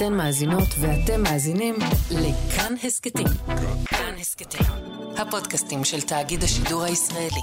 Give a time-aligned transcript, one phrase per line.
[0.00, 1.74] אתן מאזינות ואתם מאזינים
[2.10, 3.26] לכאן הסכתים.
[3.84, 4.66] כאן הסכתים,
[5.18, 7.40] הפודקאסטים של תאגיד השידור הישראלי.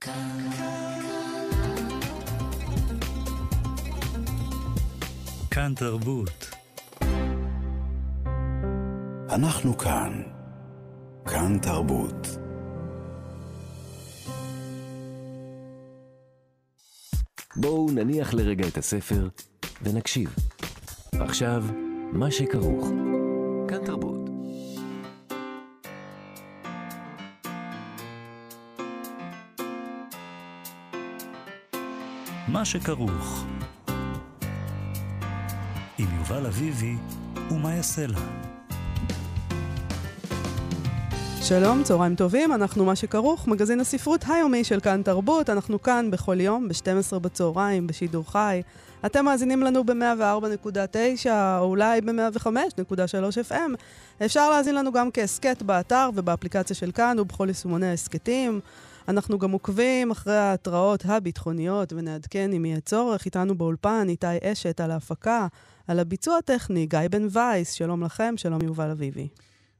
[0.00, 0.50] כאן.
[5.50, 6.50] כאן תרבות.
[9.30, 10.22] אנחנו כאן.
[11.26, 12.26] כאן תרבות.
[17.56, 19.28] בואו נניח לרגע את הספר
[19.82, 20.34] ונקשיב.
[21.20, 21.64] עכשיו,
[22.12, 22.88] מה שכרוך.
[23.68, 24.30] כאן תרבות.
[32.48, 33.44] מה שכרוך.
[35.98, 36.94] עם יובל אביבי
[37.50, 38.45] ומה יעשה לה.
[41.48, 45.50] שלום, צהריים טובים, אנחנו מה שכרוך, מגזין הספרות היומי של כאן תרבות.
[45.50, 48.62] אנחנו כאן בכל יום, ב-12 בצהריים, בשידור חי.
[49.06, 51.26] אתם מאזינים לנו ב-104.9,
[51.58, 53.54] או אולי ב-105.3 FM.
[54.24, 58.60] אפשר להאזין לנו גם כהסכת באתר ובאפליקציה של כאן ובכל יישומוני ההסכתים.
[59.08, 63.24] אנחנו גם עוקבים אחרי ההתראות הביטחוניות ונעדכן אם יהיה צורך.
[63.24, 65.46] איתנו באולפן איתי אשת על ההפקה,
[65.88, 67.72] על הביצוע הטכני, גיא בן וייס.
[67.72, 69.28] שלום לכם, שלום יובל אביבי.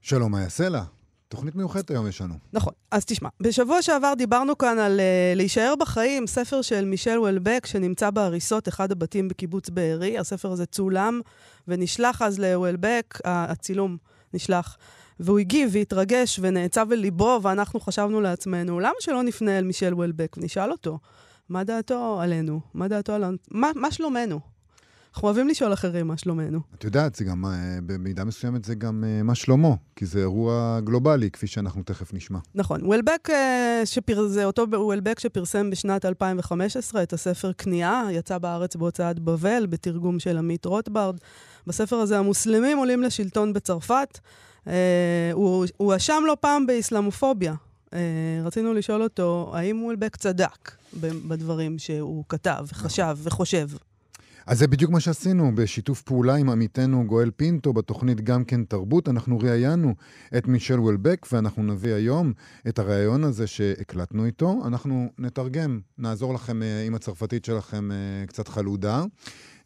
[0.01, 0.96] שלום, מה יעשה לה?
[1.27, 2.33] תוכנית מיוחדת היום יש לנו.
[2.53, 2.73] נכון.
[2.91, 8.09] אז תשמע, בשבוע שעבר דיברנו כאן על uh, להישאר בחיים, ספר של מישל וולבק, שנמצא
[8.09, 10.17] בהריסות אחד הבתים בקיבוץ בארי.
[10.17, 11.21] הספר הזה צולם
[11.67, 13.97] ונשלח אז לוולבק, הצילום
[14.33, 14.77] נשלח.
[15.19, 20.35] והוא הגיב והתרגש ונעצב אל ליבו, ואנחנו חשבנו לעצמנו, למה שלא נפנה אל מישל וולבק
[20.37, 20.99] ונשאל אותו,
[21.49, 22.59] מה דעתו עלינו?
[22.73, 23.37] מה דעתו עלינו?
[23.51, 24.56] מה, מה שלומנו?
[25.17, 26.59] אנחנו אוהבים לשאול אחרים מה שלומנו.
[26.75, 27.51] את יודעת, זה גם, אה,
[27.85, 32.39] במידה מסוימת זה גם אה, מה שלמה, כי זה אירוע גלובלי, כפי שאנחנו תכף נשמע.
[32.55, 32.85] נכון.
[32.85, 34.27] וולבק, אה, שפר...
[34.27, 40.37] זה אותו וולבק שפרסם בשנת 2015 את הספר כניעה, יצא בארץ בהוצאת בבל, בתרגום של
[40.37, 41.17] עמית רוטברד.
[41.67, 44.19] בספר הזה המוסלמים עולים לשלטון בצרפת.
[45.33, 47.53] הוא הואשם לא פעם באסלאמופוביה.
[48.43, 50.71] רצינו לשאול אותו, האם וולבק צדק
[51.27, 53.67] בדברים שהוא כתב, חשב וחושב?
[54.47, 59.09] אז זה בדיוק מה שעשינו, בשיתוף פעולה עם עמיתנו גואל פינטו בתוכנית גם כן תרבות.
[59.09, 59.95] אנחנו ראיינו
[60.37, 62.33] את מישל וולבק, ואנחנו נביא היום
[62.67, 64.61] את הראיון הזה שהקלטנו איתו.
[64.65, 69.03] אנחנו נתרגם, נעזור לכם אה, עם הצרפתית שלכם אה, קצת חלודה.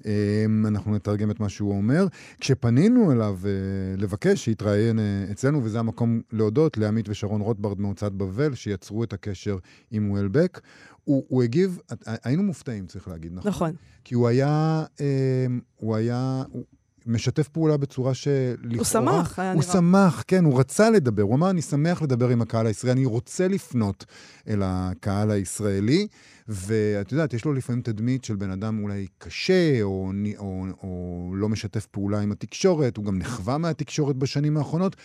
[0.05, 2.05] אמ, אנחנו נתרגם את מה שהוא אומר.
[2.39, 3.51] כשפנינו אליו אה,
[3.97, 4.99] לבקש שיתראיין
[5.31, 9.57] אצלנו, וזה המקום להודות לעמית ושרון רוטברד מהוצאת בבל, שיצרו את הקשר
[9.91, 10.61] עם וולבק,
[11.03, 11.79] הוא, הוא הגיב,
[12.23, 13.49] היינו מופתעים, צריך להגיד, נכון?
[13.49, 13.71] נכון.
[14.03, 15.45] כי הוא היה, אה,
[15.75, 16.63] הוא היה, הוא
[17.05, 18.77] משתף פעולה בצורה שלכאורה...
[18.77, 19.63] הוא שמח, היה נראה.
[19.65, 21.23] הוא שמח, כן, הוא רצה לדבר.
[21.23, 24.05] הוא אמר, אני שמח לדבר עם הקהל הישראלי, אני רוצה לפנות
[24.47, 26.07] אל הקהל הישראלי.
[26.47, 31.49] ואת יודעת, יש לו לפעמים תדמית של בן אדם אולי קשה, או, או, או לא
[31.49, 34.95] משתף פעולה עם התקשורת, הוא גם נחווה מהתקשורת בשנים האחרונות.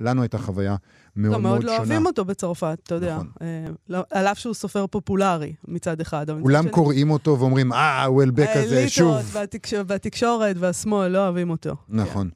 [0.00, 0.76] לנו הייתה חוויה
[1.16, 1.72] מאוד לא, מאוד מאוד שונה.
[1.72, 3.14] לא אוהבים אותו בצרפת, אתה יודע.
[3.14, 3.28] נכון.
[3.42, 6.26] אה, לא, על אף שהוא סופר פופולרי מצד אחד.
[6.42, 9.12] כולם מצד קוראים אותו ואומרים, אה, וולבק הזה, שוב.
[9.34, 11.76] האליטות והתקשורת, והשמאל לא אוהבים אותו.
[11.88, 12.30] נכון.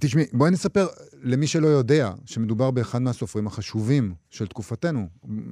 [0.00, 0.86] תשמעי, בואי נספר
[1.22, 5.08] למי שלא יודע, שמדובר באחד מהסופרים החשובים של תקופתנו,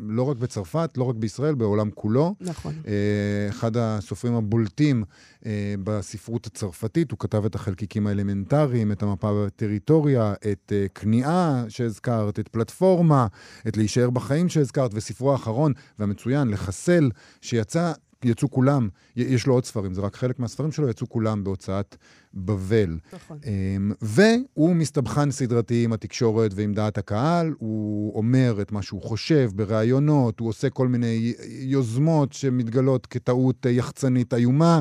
[0.08, 2.34] לא רק בצרפת, לא רק בישראל, בעולם כולו.
[2.40, 2.74] נכון.
[2.86, 5.04] אה, אחד הסופרים הבולטים
[5.46, 12.38] אה, בספרות הצרפתית, הוא כתב את החלקיקים האלמנטריים, את המפה בטריטוריה, את אה, כניעה שהזכרת,
[12.38, 13.26] את פלטפורמה,
[13.68, 17.10] את להישאר בחיים שהזכרת, וספרו האחרון והמצוין, לחסל,
[17.40, 17.92] שיצא
[18.24, 21.96] יצאו כולם, יש לו עוד ספרים, זה רק חלק מהספרים שלו, יצאו כולם בהוצאת
[22.34, 22.98] בבל.
[23.12, 23.38] נכון.
[23.46, 29.50] אמ, והוא מסתבכן סדרתי עם התקשורת ועם דעת הקהל, הוא אומר את מה שהוא חושב
[29.54, 34.80] בראיונות, הוא עושה כל מיני יוזמות שמתגלות כטעות יחצנית איומה.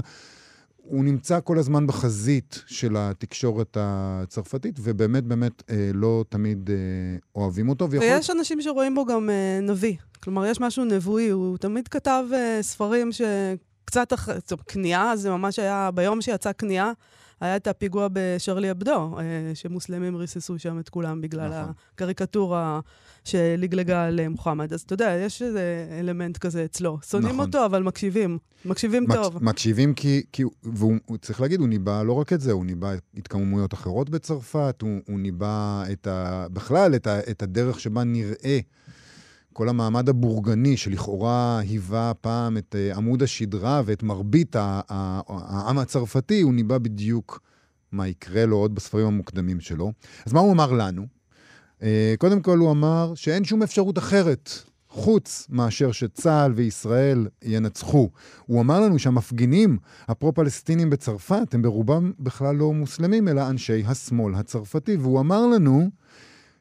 [0.92, 6.76] הוא נמצא כל הזמן בחזית של התקשורת הצרפתית, ובאמת באמת אה, לא תמיד אה,
[7.36, 7.90] אוהבים אותו.
[7.90, 8.08] ויכול...
[8.08, 9.96] ויש אנשים שרואים בו גם אה, נביא.
[10.24, 14.36] כלומר, יש משהו נבואי, הוא תמיד כתב אה, ספרים שקצת אחרי...
[14.68, 16.92] כניעה, זה ממש היה, ביום שיצא כניעה,
[17.42, 19.24] היה את הפיגוע בשרלי אבדו, אה,
[19.54, 21.74] שמוסלמים ריססו שם את כולם בגלל נכון.
[21.96, 22.80] הקריקטורה
[23.24, 24.74] שלגלגה על מוחמד.
[24.74, 27.00] אז אתה יודע, יש איזה אלמנט כזה אצלו.
[27.10, 27.46] שונאים נכון.
[27.48, 28.38] אותו, אבל מקשיבים.
[28.66, 29.44] מקשיבים מקש, טוב.
[29.44, 33.74] מקשיבים כי, כי והוא צריך להגיד, הוא ניבא לא רק את זה, הוא ניבא התקוממויות
[33.74, 38.60] אחרות בצרפת, הוא, הוא ניבא את ה, בכלל את, ה, את הדרך שבה נראה
[39.54, 46.54] כל המעמד הבורגני שלכאורה היווה פעם את uh, עמוד השדרה ואת מרבית העם הצרפתי, הוא
[46.54, 47.40] ניבא בדיוק
[47.92, 49.92] מה יקרה לו עוד בספרים המוקדמים שלו.
[50.26, 51.06] אז מה הוא אמר לנו?
[51.80, 51.84] Uh,
[52.18, 54.50] קודם כל הוא אמר שאין שום אפשרות אחרת
[54.90, 58.10] חוץ מאשר שצה"ל וישראל ינצחו.
[58.46, 59.78] הוא אמר לנו שהמפגינים
[60.08, 65.90] הפרו-פלסטינים בצרפת הם ברובם בכלל לא מוסלמים, אלא אנשי השמאל הצרפתי, והוא אמר לנו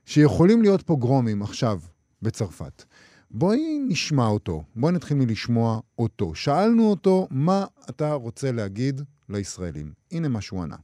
[0.05, 1.81] שיכולים להיות פוגרומים עכשיו
[2.22, 2.84] בצרפת.
[3.32, 6.36] בואי נשמע אותו, בואי נתחיל מלשמוע אותו.
[6.36, 9.92] שאלנו אותו, מה אתה רוצה להגיד לישראלים?
[10.12, 10.76] הנה מה שהוא ענה.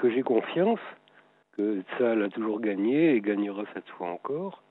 [0.00, 0.80] que j'ai confiance,
[1.52, 4.62] que Tsal a toujours gagné et gagnera cette fois encore.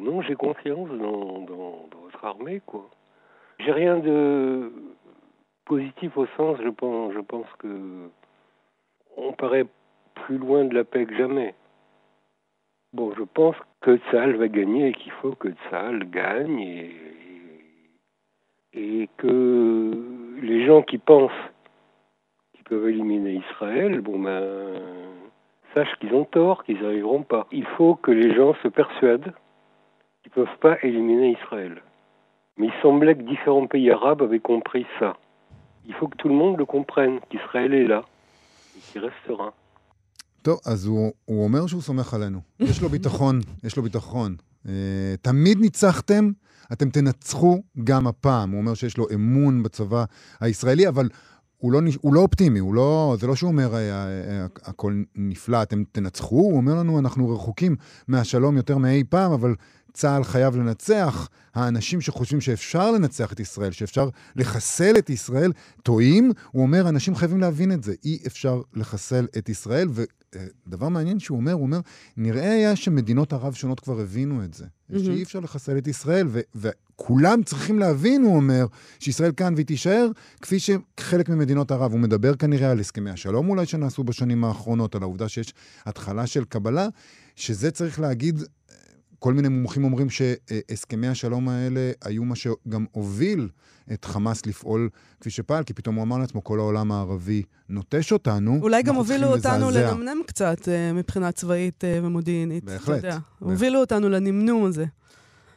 [0.00, 2.88] Non, j'ai confiance dans, dans, dans, votre armée, quoi.
[3.60, 4.72] J'ai rien de
[5.66, 8.08] positif au sens, je pense, je pense que
[9.16, 9.66] on paraît
[10.14, 11.54] plus loin de la paix que jamais.
[12.93, 16.59] Bon, je pense que Tsal va gagner et qu'il faut que Tsal gagne
[18.73, 19.91] et, que
[20.41, 21.31] les gens qui pensent
[22.69, 24.79] peuvent éliminer Israël, bon ben,
[25.73, 27.47] sachent qu'ils ont tort, qu'ils n'y arriveront pas.
[27.51, 29.33] Il faut que les gens se persuadent
[30.21, 31.81] qu'ils ne peuvent pas éliminer Israël.
[32.57, 35.17] Mais il semblait que différents pays arabes avaient compris ça.
[35.87, 38.03] Il faut que tout le monde le comprenne, qu'Israël est là,
[38.77, 39.53] et qu'il restera.
[40.41, 42.39] טוב, אז הוא, הוא אומר שהוא סומך עלינו.
[42.59, 44.35] יש לו ביטחון, יש לו ביטחון.
[44.65, 44.69] Uh,
[45.21, 46.31] תמיד ניצחתם,
[46.71, 48.51] אתם תנצחו גם הפעם.
[48.51, 50.05] הוא אומר שיש לו אמון בצבא
[50.39, 51.09] הישראלי, אבל
[51.57, 53.73] הוא לא, הוא לא אופטימי, הוא לא, זה לא שהוא אומר
[54.63, 57.75] הכל נפלא, אתם תנצחו, הוא אומר לנו אנחנו רחוקים
[58.07, 59.55] מהשלום יותר מאי פעם, אבל
[59.93, 61.29] צה"ל חייב לנצח.
[61.55, 65.51] האנשים שחושבים שאפשר לנצח את ישראל, שאפשר לחסל את ישראל,
[65.83, 66.31] טועים.
[66.51, 67.93] הוא אומר, אנשים חייבים להבין את זה.
[68.05, 69.87] אי אפשר לחסל את ישראל.
[69.91, 71.79] ודבר מעניין שהוא אומר, הוא אומר,
[72.17, 74.65] נראה היה שמדינות ערב שונות כבר הבינו את זה.
[74.65, 74.99] Mm-hmm.
[74.99, 78.65] שאי אפשר לחסל את ישראל, ו- וכולם צריכים להבין, הוא אומר,
[78.99, 80.07] שישראל כאן והיא תישאר,
[80.41, 81.91] כפי שחלק ממדינות ערב.
[81.91, 85.53] הוא מדבר כנראה על הסכמי השלום אולי שנעשו בשנים האחרונות, על העובדה שיש
[85.85, 86.87] התחלה של קבלה,
[87.35, 88.43] שזה צריך להגיד
[89.19, 93.49] כל מיני מומחים אומרים שהסכמי השלום האלה היו מה שגם הוביל
[93.93, 94.89] את חמאס לפעול
[95.21, 98.59] כפי שפעל, כי פתאום הוא אמר לעצמו, כל העולם הערבי נוטש אותנו.
[98.61, 102.63] אולי גם הובילו אותנו לנמנם קצת מבחינה צבאית ומודיעינית.
[102.63, 103.03] בהחלט.
[103.03, 103.21] בהחלט.
[103.39, 104.85] הובילו אותנו לנמנום הזה.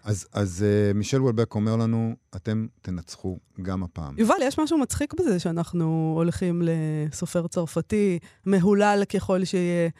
[0.04, 4.14] אז, אז uh, מישל וולבק אומר לנו, אתם תנצחו גם הפעם.
[4.18, 9.90] יובל, יש משהו מצחיק בזה שאנחנו הולכים לסופר צרפתי, מהולל ככל שיהיה.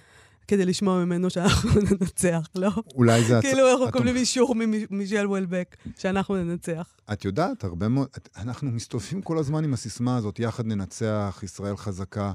[0.49, 2.71] כדי לשמוע ממנו שאנחנו ננצח, לא?
[2.95, 3.39] אולי זה...
[3.43, 4.55] כאילו אנחנו מקבלים אישור
[4.91, 6.95] ממישל וולבק שאנחנו ננצח.
[7.13, 8.09] את יודעת, הרבה מאוד...
[8.37, 12.33] אנחנו מסתובבים כל הזמן עם הסיסמה הזאת, יחד ננצח, ישראל חזקה.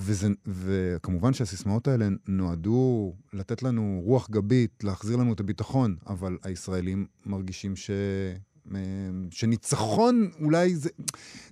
[0.00, 7.06] וזה, וכמובן שהסיסמאות האלה נועדו לתת לנו רוח גבית, להחזיר לנו את הביטחון, אבל הישראלים
[7.26, 7.90] מרגישים ש...
[9.30, 10.90] שניצחון אולי זה,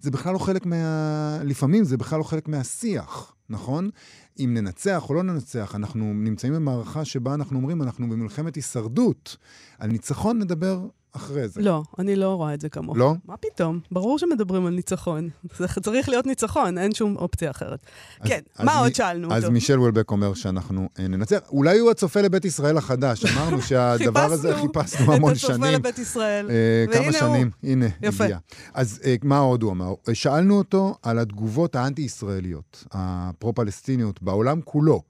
[0.00, 1.38] זה בכלל לא חלק מה...
[1.44, 3.90] לפעמים זה בכלל לא חלק מהשיח, נכון?
[4.38, 9.36] אם ננצח או לא ננצח, אנחנו נמצאים במערכה שבה אנחנו אומרים, אנחנו במלחמת הישרדות.
[9.78, 10.86] על ניצחון נדבר
[11.16, 11.62] אחרי זה.
[11.62, 12.96] לא, אני לא רואה את זה כמוך.
[12.96, 13.14] לא?
[13.24, 13.80] מה פתאום?
[13.90, 15.28] ברור שמדברים על ניצחון.
[15.58, 17.80] זה צריך להיות ניצחון, אין שום אופציה אחרת.
[18.20, 18.78] אז, כן, אז מה מ...
[18.78, 19.52] עוד שאלנו אז אותו?
[19.52, 21.38] מישל וולבק אומר שאנחנו אה, ננצח.
[21.48, 23.24] אולי הוא הצופה לבית ישראל החדש.
[23.24, 25.54] אמרנו שהדבר הזה, חיפשנו המון שנים.
[25.54, 26.50] את הצופה לבית ישראל.
[26.50, 27.70] אה, כמה שנים, הוא.
[27.70, 28.24] הנה, יפה.
[28.24, 28.38] הגיע.
[28.74, 29.94] אז אה, מה עוד הוא אמר?
[30.12, 35.02] שאלנו אותו על התגובות האנטי-ישראליות, הפרו-פלסטיניות, בעולם כולו.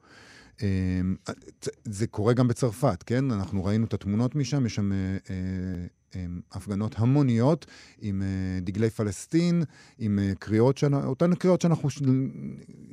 [1.84, 3.30] זה קורה גם בצרפת, כן?
[3.30, 4.92] אנחנו ראינו את התמונות משם, יש שם
[6.52, 7.66] הפגנות המוניות
[8.02, 8.22] עם
[8.60, 9.62] דגלי פלסטין,
[9.98, 11.88] עם קריאות, אותן קריאות שאנחנו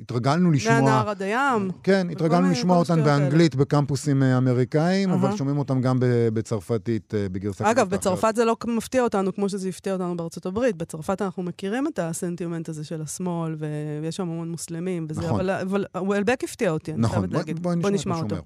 [0.00, 0.80] התרגלנו לשמוע.
[0.80, 1.70] מהנהר עד הים.
[1.82, 5.96] כן, התרגלנו לשמוע אותן באנגלית בקמפוסים אמריקאים, אבל שומעים אותן גם
[6.34, 10.76] בצרפתית בגרסה אגב, בצרפת זה לא מפתיע אותנו כמו שזה הפתיע אותנו בארצות הברית.
[10.76, 15.48] בצרפת אנחנו מכירים את הסנטימנט הזה של השמאל, ויש שם המון מוסלמים וזה, נכון.
[15.48, 17.62] אבל וולבק הפתיע אותי, אני חייבת להגיד.
[17.62, 18.36] בוא נשמע אותו.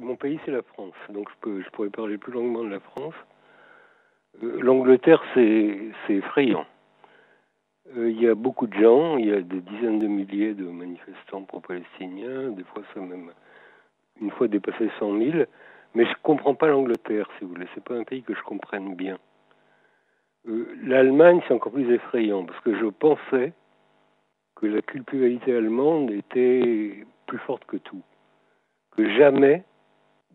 [0.00, 2.82] Mon pays, c'est la France, donc je, peux, je pourrais parler plus longuement de la
[2.90, 3.16] France.
[4.40, 6.66] L'Angleterre, c'est effrayant.
[7.96, 10.64] Euh, il y a beaucoup de gens, il y a des dizaines de milliers de
[10.64, 13.32] manifestants pro-palestiniens, des fois ça même
[14.20, 15.44] une fois dépassé 100 000,
[15.94, 18.42] mais je ne comprends pas l'Angleterre, si vous voulez, c'est pas un pays que je
[18.42, 19.18] comprenne bien.
[20.48, 23.52] Euh, L'Allemagne, c'est encore plus effrayant, parce que je pensais
[24.56, 28.02] que la culpabilité allemande était plus forte que tout,
[28.96, 29.64] que jamais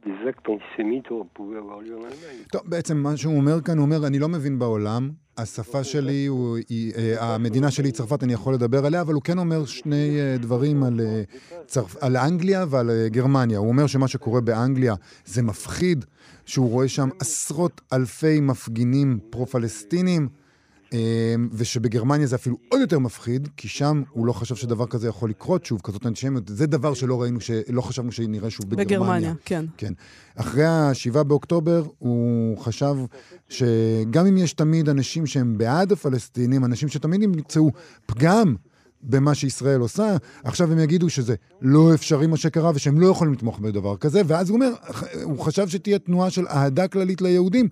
[0.05, 2.47] des actes antisémites pouvaient avoir lieu en Allemagne.
[2.51, 6.27] טוב, בעצם מה שהוא אומר כאן, הוא אומר, אני לא מבין בעולם, השפה שלי,
[6.69, 10.83] היא, המדינה שלי היא צרפת, אני יכול לדבר עליה, אבל הוא כן אומר שני דברים
[10.83, 10.99] על,
[11.65, 13.57] צרפ, על אנגליה ועל גרמניה.
[13.57, 14.95] הוא אומר שמה שקורה באנגליה
[15.25, 16.05] זה מפחיד,
[16.45, 20.42] שהוא רואה שם עשרות אלפי מפגינים פרו-פלסטינים.
[20.93, 25.29] אמ, ושבגרמניה זה אפילו עוד יותר מפחיד, כי שם הוא לא חשב שדבר כזה יכול
[25.29, 26.43] לקרות שוב, כזאת אנטישמיות.
[26.47, 28.99] זה דבר שלא ראינו, שלא חשבנו שנראה שוב בגרמניה.
[28.99, 29.65] בגרמניה, כן.
[29.77, 29.93] כן.
[30.35, 32.95] אחרי ה-7 באוקטובר, הוא חשב
[33.49, 37.71] שגם אם יש תמיד אנשים שהם בעד הפלסטינים, אנשים שתמיד ימצאו
[38.05, 38.55] פגם
[39.03, 43.59] במה שישראל עושה, עכשיו הם יגידו שזה לא אפשרי מה שקרה ושהם לא יכולים לתמוך
[43.59, 44.71] בדבר כזה, ואז הוא אומר,
[45.23, 47.69] הוא חשב שתהיה תנועה של אהדה כללית ליהודים,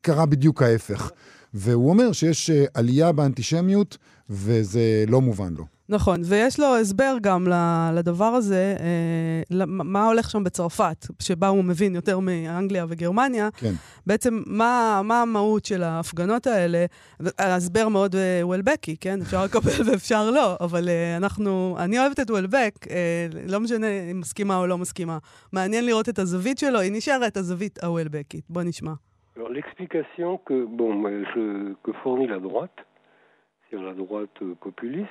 [0.00, 1.10] קרה בדיוק ההפך.
[1.54, 3.98] והוא אומר שיש אה, עלייה באנטישמיות,
[4.30, 5.64] וזה לא מובן לו.
[5.88, 7.48] נכון, ויש לו הסבר גם
[7.94, 13.48] לדבר הזה, אה, מה הולך שם בצרפת, שבה הוא מבין יותר מאנגליה וגרמניה.
[13.56, 13.74] כן.
[14.06, 16.84] בעצם, מה, מה המהות של ההפגנות האלה?
[17.38, 19.22] ההסבר מאוד אה, וולבקי, כן?
[19.22, 22.86] אפשר לקבל ואפשר לא, אבל אנחנו, אני אוהבת את וולבק,
[23.46, 25.18] לא משנה אם מסכימה או לא מסכימה.
[25.52, 28.44] מעניין לראות את הזווית שלו, היא נשארת הזווית הוולבקית.
[28.48, 28.92] בוא נשמע.
[29.48, 30.66] L'explication que,
[32.02, 32.86] fournit la droite,
[33.68, 35.08] c'est la droite populiste,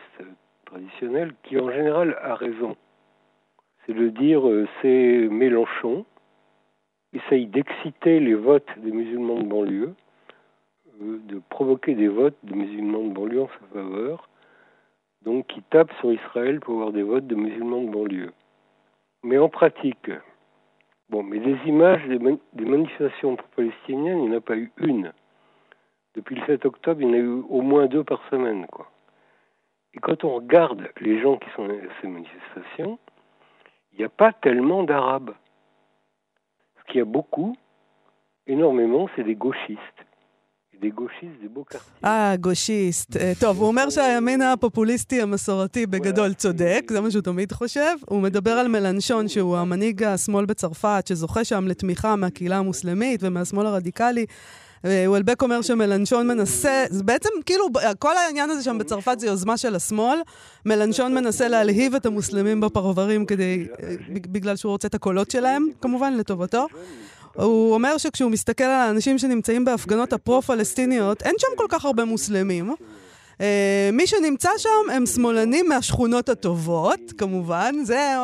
[0.66, 2.76] traditionnelle, qui en général a raison.
[3.86, 6.06] C'est de dire euh, c'est Mélenchon,
[7.14, 9.96] essaye d'exciter les votes des musulmans de banlieue,
[11.02, 14.30] euh, de provoquer des votes de musulmans de banlieue en sa faveur,
[15.24, 18.34] donc qui tape sur Israël pour avoir des votes de musulmans de banlieue.
[19.24, 20.12] Mais en pratique,
[21.10, 24.72] bon, mais des images des, man des manifestations palestiniennes, il n'y en a pas eu
[24.78, 25.14] une.
[26.16, 28.90] Depuis le 7 octobre, il y en a eu au moins deux par semaine, quoi.
[29.94, 33.00] Et quand on regarde les gens qui sont à ces manifestations,
[33.92, 35.34] il n'y a pas tellement d'Arabes.
[36.78, 37.56] Ce qu'il y a beaucoup,
[38.46, 40.06] énormément, c'est des gauchistes.
[40.88, 42.06] Gauchistes, des beaux quartiers.
[42.06, 43.18] אה, גושיסט.
[43.40, 47.96] טוב, הוא אומר שהימין הפופוליסטי המסורתי בגדול צודק, זה מה שהוא תמיד חושב.
[48.06, 54.26] הוא מדבר על מלנשון, שהוא המנהיג השמאל בצרפת, שזוכה שם לתמיכה מהקהילה המוסלמית ומהשמאל הרדיקלי.
[54.84, 57.68] וולבק אומר שמלנשון מנסה, זה בעצם כאילו,
[58.00, 60.20] כל העניין הזה שם בצרפת זה יוזמה של השמאל.
[60.66, 63.68] מלנשון מנסה להלהיב את המוסלמים בפרברים כדי,
[64.12, 66.68] בגלל שהוא רוצה את הקולות שלהם, כמובן, לטובתו.
[67.36, 72.74] הוא אומר שכשהוא מסתכל על האנשים שנמצאים בהפגנות הפרו-פלסטיניות, אין שם כל כך הרבה מוסלמים.
[73.40, 73.42] Uh,
[73.94, 77.76] מי שנמצא שם הם שמאלנים מהשכונות הטובות, כמובן.
[77.84, 78.16] זה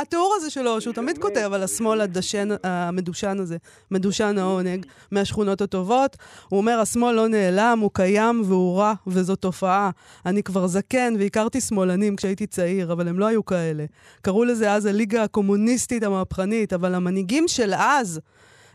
[0.00, 3.56] התיאור הזה שלו, שהוא תמיד כותב על השמאל הדשן, המדושן הזה,
[3.90, 6.16] מדושן העונג, מהשכונות הטובות.
[6.48, 9.90] הוא אומר, השמאל לא נעלם, הוא קיים והוא רע, וזו תופעה.
[10.26, 13.84] אני כבר זקן והכרתי שמאלנים כשהייתי צעיר, אבל הם לא היו כאלה.
[14.22, 18.20] קראו לזה אז הליגה הקומוניסטית המהפכנית, אבל המנהיגים של אז...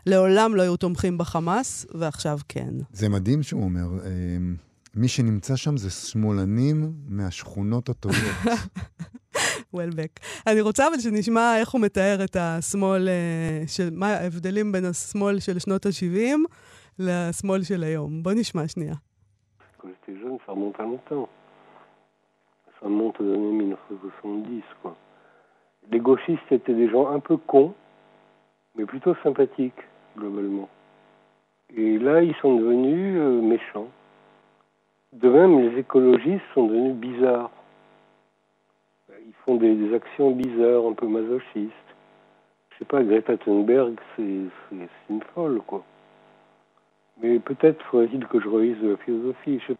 [0.06, 2.74] לעולם לא היו תומכים בחמאס, ועכשיו כן.
[2.90, 3.86] זה מדהים שהוא אומר.
[4.96, 8.18] מי שנמצא שם זה שמאלנים מהשכונות הטובות.
[9.74, 10.20] וולבק.
[10.46, 13.08] אני רוצה אבל שנשמע איך הוא מתאר את השמאל,
[13.66, 16.38] של, מה ההבדלים בין השמאל של שנות ה-70
[16.98, 18.22] לשמאל של היום.
[18.22, 18.94] בוא נשמע שנייה.
[22.82, 24.96] Ça monte aux années 1970, quoi.
[25.90, 27.74] Les gauchistes étaient des gens un peu cons,
[28.74, 29.82] mais plutôt sympathiques,
[30.16, 30.68] globalement.
[31.76, 33.88] Et là, ils sont devenus euh, méchants.
[35.12, 37.50] De même, les écologistes sont devenus bizarres.
[39.10, 41.72] Ils font des, des actions bizarres, un peu masochistes.
[42.70, 45.82] Je sais pas, Greta Thunberg, c'est une folle, quoi.
[47.22, 49.58] Mais peut-être faudrait-il que je revise de la philosophie.
[49.60, 49.78] Je sais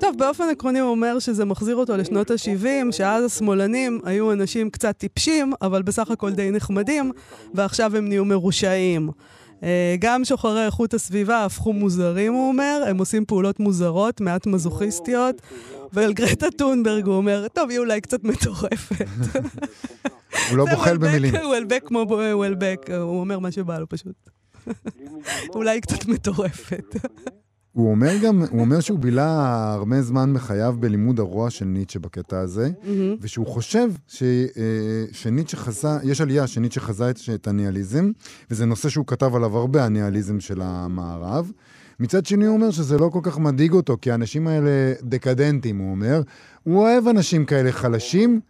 [0.00, 4.96] טוב, באופן עקרוני הוא אומר שזה מחזיר אותו לשנות ה-70, שאז השמאלנים היו אנשים קצת
[4.98, 7.12] טיפשים, אבל בסך הכל די נחמדים,
[7.54, 9.10] ועכשיו הם נהיו מרושעים.
[9.98, 15.42] גם שוחרי איכות הסביבה הפכו מוזרים, הוא אומר, הם עושים פעולות מוזרות, מעט מזוכיסטיות,
[15.92, 19.06] ואל גרטה טונברג הוא אומר, טוב, היא אולי קצת מטורפת.
[20.50, 21.36] הוא לא בוחל במילים.
[21.36, 24.30] הוא אלבק כמו וולבק, הוא אומר מה שבא לו פשוט.
[25.54, 26.96] אולי קצת מטורפת.
[27.72, 32.38] הוא אומר גם, הוא אומר שהוא בילה הרבה זמן בחייו בלימוד הרוע של ניטשה בקטע
[32.38, 32.88] הזה, mm-hmm.
[33.20, 34.22] ושהוא חושב ש,
[35.12, 38.10] שניטשה חזה, יש עלייה שניטשה חזה את, את הניאליזם,
[38.50, 41.52] וזה נושא שהוא כתב עליו הרבה, הניאליזם של המערב.
[42.00, 45.90] מצד שני הוא אומר שזה לא כל כך מדאיג אותו, כי האנשים האלה דקדנטים, הוא
[45.90, 46.22] אומר.
[46.62, 48.40] הוא אוהב אנשים כאלה חלשים,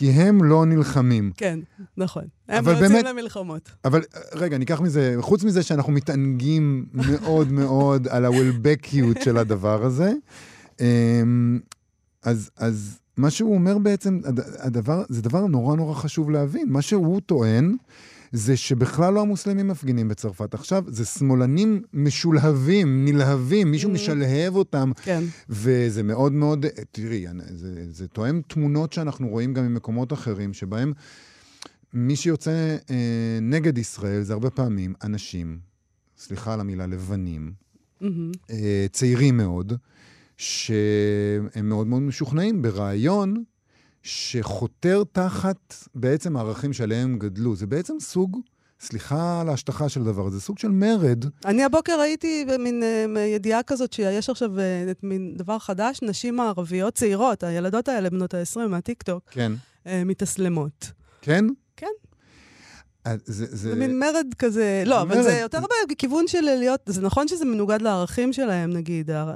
[0.00, 1.32] כי הם לא נלחמים.
[1.36, 1.58] כן,
[1.96, 2.24] נכון.
[2.48, 3.70] הם לא יוצאים למלחמות.
[3.84, 4.00] אבל
[4.34, 10.12] רגע, ניקח מזה, חוץ מזה שאנחנו מתענגים מאוד מאוד על הוולבקיות של הדבר הזה,
[12.22, 14.20] אז, אז מה שהוא אומר בעצם,
[14.58, 16.68] הדבר, זה דבר נורא נורא חשוב להבין.
[16.68, 17.76] מה שהוא טוען,
[18.32, 20.54] זה שבכלל לא המוסלמים מפגינים בצרפת.
[20.54, 23.94] עכשיו, זה שמאלנים משולהבים, נלהבים, מישהו mm.
[23.94, 24.90] משלהב אותם.
[25.02, 25.24] כן.
[25.48, 30.92] וזה מאוד מאוד, תראי, זה, זה תואם תמונות שאנחנו רואים גם ממקומות אחרים, שבהם
[31.94, 35.58] מי שיוצא אה, נגד ישראל זה הרבה פעמים אנשים,
[36.18, 37.52] סליחה על המילה, לבנים,
[38.00, 38.32] מהמם.
[38.50, 39.72] אה, צעירים מאוד,
[40.36, 43.44] שהם מאוד מאוד משוכנעים ברעיון
[44.02, 47.56] שחותר תחת בעצם הערכים שעליהם גדלו.
[47.56, 48.40] זה בעצם סוג,
[48.80, 51.24] סליחה על ההשטחה של הדבר הזה, סוג של מרד.
[51.44, 56.94] אני הבוקר ראיתי במין אה, ידיעה כזאת שיש עכשיו אה, מין דבר חדש, נשים הערביות
[56.94, 59.52] צעירות, הילדות האלה, בנות ה-20 מהטיקטוק, כן.
[59.86, 60.92] אה, מתאסלמות.
[61.22, 61.44] כן?
[63.08, 63.16] זה...
[63.24, 63.56] זה...
[63.56, 65.22] זה מין מרד כזה, לא, אבל מרד.
[65.22, 65.58] זה יותר
[65.90, 69.32] בכיוון של להיות, זה נכון שזה מנוגד לערכים שלהם, נגיד, הע-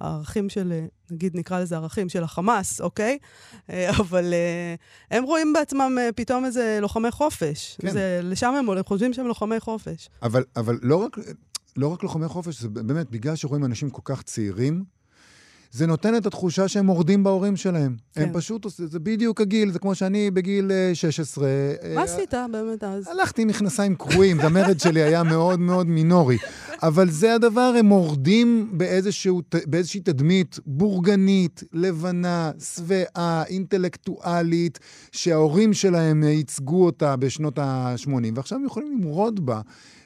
[0.00, 0.72] הערכים של,
[1.10, 3.18] נגיד, נקרא לזה ערכים של החמאס, אוקיי?
[3.70, 4.74] אה, אבל אה,
[5.16, 7.76] הם רואים בעצמם אה, פתאום איזה לוחמי חופש.
[7.80, 7.90] כן.
[7.90, 10.08] זה, לשם הם הולכים, חושבים שהם לוחמי חופש.
[10.22, 11.18] אבל, אבל לא, רק,
[11.76, 14.84] לא רק לוחמי חופש, זה באמת, בגלל שרואים אנשים כל כך צעירים,
[15.74, 17.96] זה נותן את התחושה שהם מורדים בהורים שלהם.
[18.12, 18.22] כן.
[18.22, 21.46] הם פשוט, עושים- זה בדיוק הגיל, זה כמו שאני בגיל אה, 16.
[21.48, 23.08] אה, מה עשית באמת אז?
[23.08, 26.36] הלכתי עם מכנסיים קרועים, המרד שלי היה מאוד מאוד מינורי.
[26.82, 34.78] אבל זה הדבר, הם מורדים באיזשהו, באיזושהי תדמית בורגנית, לבנה, שבעה, אינטלקטואלית,
[35.12, 39.60] שההורים שלהם ייצגו אותה בשנות ה-80, ועכשיו הם יכולים למרוד בה.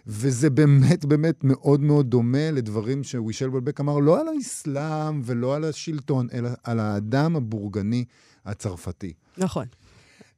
[0.09, 5.65] וזה באמת באמת מאוד מאוד דומה לדברים שווישל וולבק אמר, לא על האסלאם ולא על
[5.65, 8.05] השלטון, אלא על האדם הבורגני
[8.45, 9.13] הצרפתי.
[9.39, 9.67] נכון.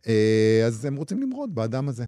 [0.07, 2.05] אה, אז הם רוצים למרוד באדם הזה.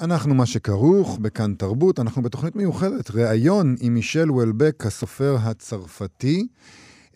[0.00, 6.46] אנחנו מה שכרוך בכאן תרבות, אנחנו בתוכנית מיוחדת, ראיון עם מישל וולבק, הסופר הצרפתי.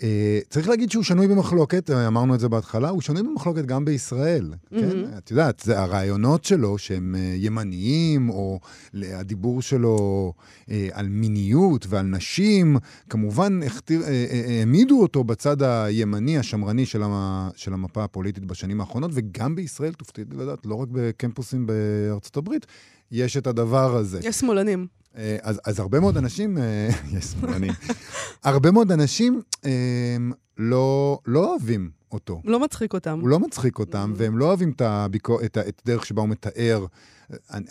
[0.02, 3.84] אה, צריך להגיד שהוא שנוי במחלוקת, אה, אמרנו את זה בהתחלה, הוא שנוי במחלוקת גם
[3.84, 4.54] בישראל.
[4.70, 5.04] כן?
[5.18, 8.60] את יודעת, זה הרעיונות שלו שהם אה, ימניים, או
[8.94, 10.32] הדיבור שלו
[10.92, 12.76] על מיניות ועל נשים,
[13.10, 13.60] כמובן
[14.48, 20.24] העמידו אותו בצד הימני, השמרני של, המ, של המפה הפוליטית בשנים האחרונות, וגם בישראל, תופתעי
[20.38, 22.66] לדעת, לא רק בקמפוסים בארצות הברית,
[23.12, 24.20] יש את הדבר הזה.
[24.22, 24.86] יש שמאלנים.
[25.18, 27.72] אה, אז, אז הרבה מאוד אנשים, אה, יש שמאלנים,
[28.44, 29.70] הרבה מאוד אנשים אה,
[30.58, 32.42] לא, לא אוהבים אותו.
[32.44, 33.18] לא מצחיק אותם.
[33.20, 36.86] הוא לא מצחיק אותם, והם לא אוהבים את, הביקור, את, הדרך שבה הוא מתאר,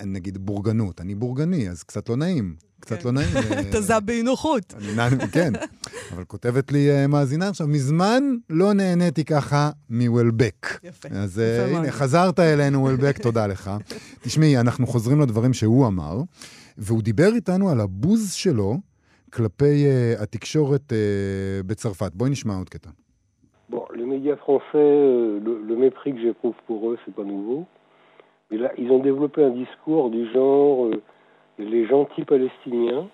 [0.05, 1.01] נגיד, בורגנות.
[1.01, 2.55] אני בורגני, אז קצת לא נעים.
[2.79, 3.05] קצת כן.
[3.05, 3.37] לא נעים.
[3.37, 4.73] אה, אתה זע באי נוחות.
[5.31, 5.53] כן,
[6.13, 10.79] אבל כותבת לי מאזינה עכשיו, מזמן לא נהניתי ככה מוולבק.
[10.83, 11.09] יפה.
[11.11, 11.37] אז.
[11.37, 13.71] הנה, חזרת אלינו, וולבק, תודה לך.
[14.21, 16.21] תשמעי, אנחנו חוזרים לדברים שהוא אמר,
[16.78, 18.74] והוא דיבר איתנו על הבוז שלו
[19.32, 22.12] כלפי uh, התקשורת uh, בצרפת.
[22.14, 22.90] בואי נשמע עוד קטע.
[23.70, 27.64] Bon, les médias français, euh, le, le mépris que j'éprouve pour eux, c'est pas nouveau.
[28.50, 31.02] Mais là, ils ont développé un discours du genre euh,
[31.58, 33.08] les gentils palestiniens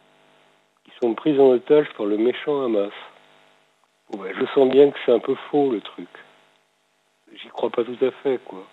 [0.85, 2.96] qui sont pris en otage par le méchant Hamas.
[4.11, 6.09] Bon, ben, je sens bien que c'est un peu faux le truc.
[7.38, 8.64] J'y crois pas tout à fait, quoi.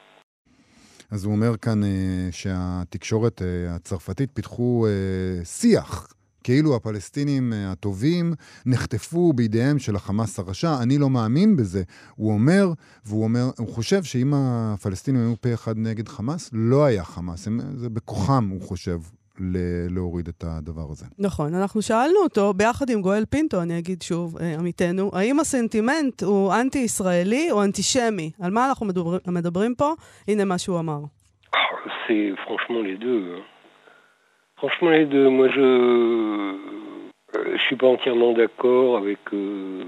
[1.11, 1.87] אז הוא אומר כאן uh,
[2.31, 6.07] שהתקשורת uh, הצרפתית פיתחו uh, שיח.
[6.45, 8.35] כאילו הפלסטינים uh, הטובים
[8.67, 11.83] נחטפו בידיהם של החמאס הרשע, אני לא מאמין בזה.
[12.15, 12.73] הוא אומר,
[13.05, 17.47] והוא אומר, הוא חושב שאם הפלסטינים היו פה אחד נגד חמאס, לא היה חמאס.
[17.47, 19.01] הם, זה בכוחם, הוא חושב,
[19.91, 21.07] להוריד את הדבר הזה.
[21.19, 26.23] נכון, אנחנו שאלנו אותו, ביחד עם גואל פינטו, אני אגיד שוב, אה, עמיתנו, האם הסנטימנט
[26.23, 28.31] הוא אנטי-ישראלי או אנטישמי?
[28.43, 29.93] על מה אנחנו מדבר, מדברים פה?
[30.29, 31.01] הנה מה שהוא אמר.
[31.55, 31.59] Ah,
[32.07, 33.23] C'est franchement les deux.
[33.35, 33.43] hein.
[34.61, 35.29] Franchement les deux.
[35.39, 35.67] Moi, je
[37.37, 39.85] euh, je suis pas entièrement d'accord avec euh,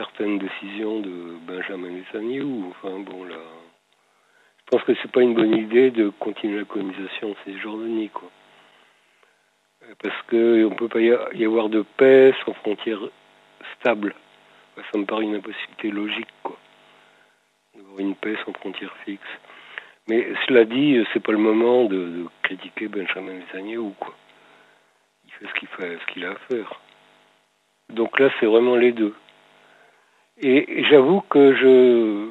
[0.00, 1.14] certaines décisions de
[1.50, 2.52] Benjamin Netanyahu.
[2.70, 3.42] Enfin bon là,
[4.66, 8.30] je pense que c'est pas une bonne idée de continuer la colonisation de Cisjordanie quoi.
[10.02, 13.08] Parce que on peut pas y avoir de paix sans frontières
[13.78, 14.14] stables.
[14.92, 16.56] Ça me paraît une impossibilité logique quoi.
[17.76, 19.22] D'avoir une paix sans frontières fixes.
[20.08, 24.14] Mais cela dit, c'est pas le moment de, de critiquer Benjamin Netanyahu, quoi.
[25.24, 26.80] Il fait ce qu'il fait, ce qu'il a à faire.
[27.90, 29.14] Donc là, c'est vraiment les deux.
[30.40, 32.28] Et, j'avoue que je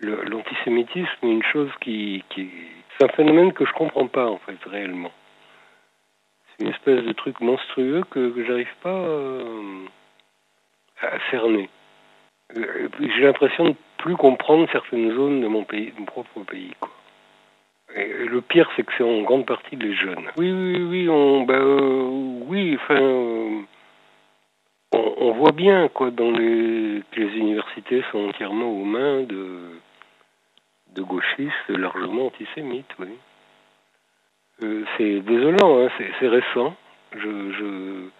[0.00, 5.12] l'antisémitisme est une chose qui, c'est un phénomène que je comprends pas en fait réellement.
[6.48, 9.84] C'est une espèce de truc monstrueux que, que j'arrive pas euh,
[11.00, 11.68] à cerner.
[12.56, 16.74] Euh, J'ai l'impression de plus comprendre certaines zones de mon pays, de mon propre pays,
[16.80, 16.90] quoi.
[17.96, 20.30] Et le pire, c'est que c'est en grande partie les jeunes.
[20.36, 22.08] Oui, oui, oui, on, bah, euh,
[22.46, 23.60] oui, enfin, euh,
[24.92, 29.58] on, on voit bien, quoi, dans les, que les universités sont entièrement aux mains de,
[30.94, 33.18] de gauchistes largement antisémites, oui.
[34.62, 36.76] Euh, c'est désolant, hein, c'est récent.
[37.16, 38.10] Je n'avais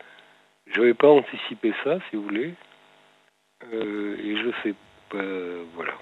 [0.67, 2.55] je, je pas anticipé ça, si vous voulez.
[3.73, 4.75] Euh, et je sais
[5.11, 5.19] pas,
[5.75, 5.93] voilà.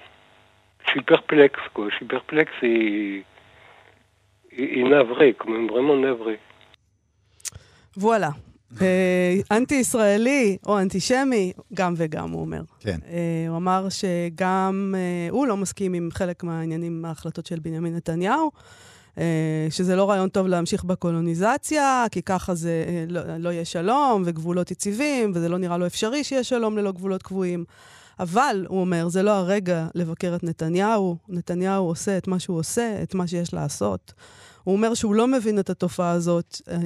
[0.85, 1.89] Je suis perplexe, quoi.
[1.89, 3.25] Je suis perplexe et,
[4.51, 6.39] et, et navré, quand même, vraiment navré.
[7.95, 8.33] Voilà,
[8.81, 12.61] אה, אנטי-ישראלי או אנטישמי, גם וגם, הוא אומר.
[12.79, 12.99] כן.
[13.07, 18.51] אה, הוא אמר שגם אה, הוא לא מסכים עם חלק מהעניינים, מההחלטות של בנימין נתניהו,
[19.69, 25.31] שזה לא רעיון טוב להמשיך בקולוניזציה, כי ככה זה לא, לא יהיה שלום וגבולות יציבים,
[25.35, 27.65] וזה לא נראה לו אפשרי שיהיה שלום ללא גבולות קבועים.
[28.19, 31.17] אבל, הוא אומר, זה לא הרגע לבקר את נתניהו.
[31.29, 34.13] נתניהו עושה את מה שהוא עושה, את מה שיש לעשות.
[34.69, 36.77] הוא אומר שהוא לא מבין את התופעה הזאת אה,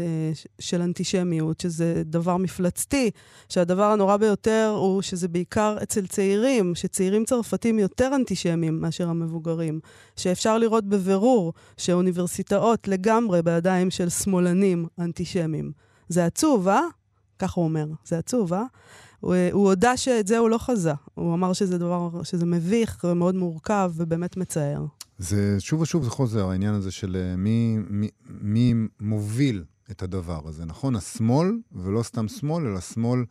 [0.59, 3.11] של אנטישמיות, שזה דבר מפלצתי,
[3.49, 9.79] שהדבר הנורא ביותר הוא שזה בעיקר אצל צעירים, שצעירים צרפתים יותר אנטישמים מאשר המבוגרים,
[10.15, 15.71] שאפשר לראות בבירור שאוניברסיטאות לגמרי בידיים של שמאלנים אנטישמים.
[16.09, 16.81] זה עצוב, אה?
[17.39, 18.63] ככה הוא אומר, זה עצוב, אה?
[19.19, 20.93] הוא, הוא הודה שאת זה הוא לא חזה.
[21.13, 24.85] הוא אמר שזה דבר, שזה מביך ומאוד מורכב ובאמת מצער.
[25.23, 30.47] זה שוב ושוב זה חוזר, העניין הזה של אה, מי, מי, מי מוביל את הדבר
[30.47, 30.95] הזה, נכון?
[30.95, 33.25] השמאל, ולא סתם שמאל, אלא שמאל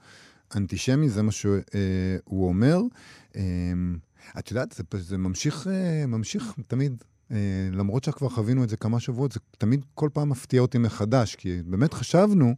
[0.56, 2.80] אנטישמי, זה מה שהוא אה, אומר.
[3.36, 3.42] אה,
[4.38, 7.36] את יודעת, זה, זה ממשיך, אה, ממשיך תמיד, אה,
[7.72, 11.62] למרות שכבר חווינו את זה כמה שבועות, זה תמיד כל פעם מפתיע אותי מחדש, כי
[11.66, 12.54] באמת חשבנו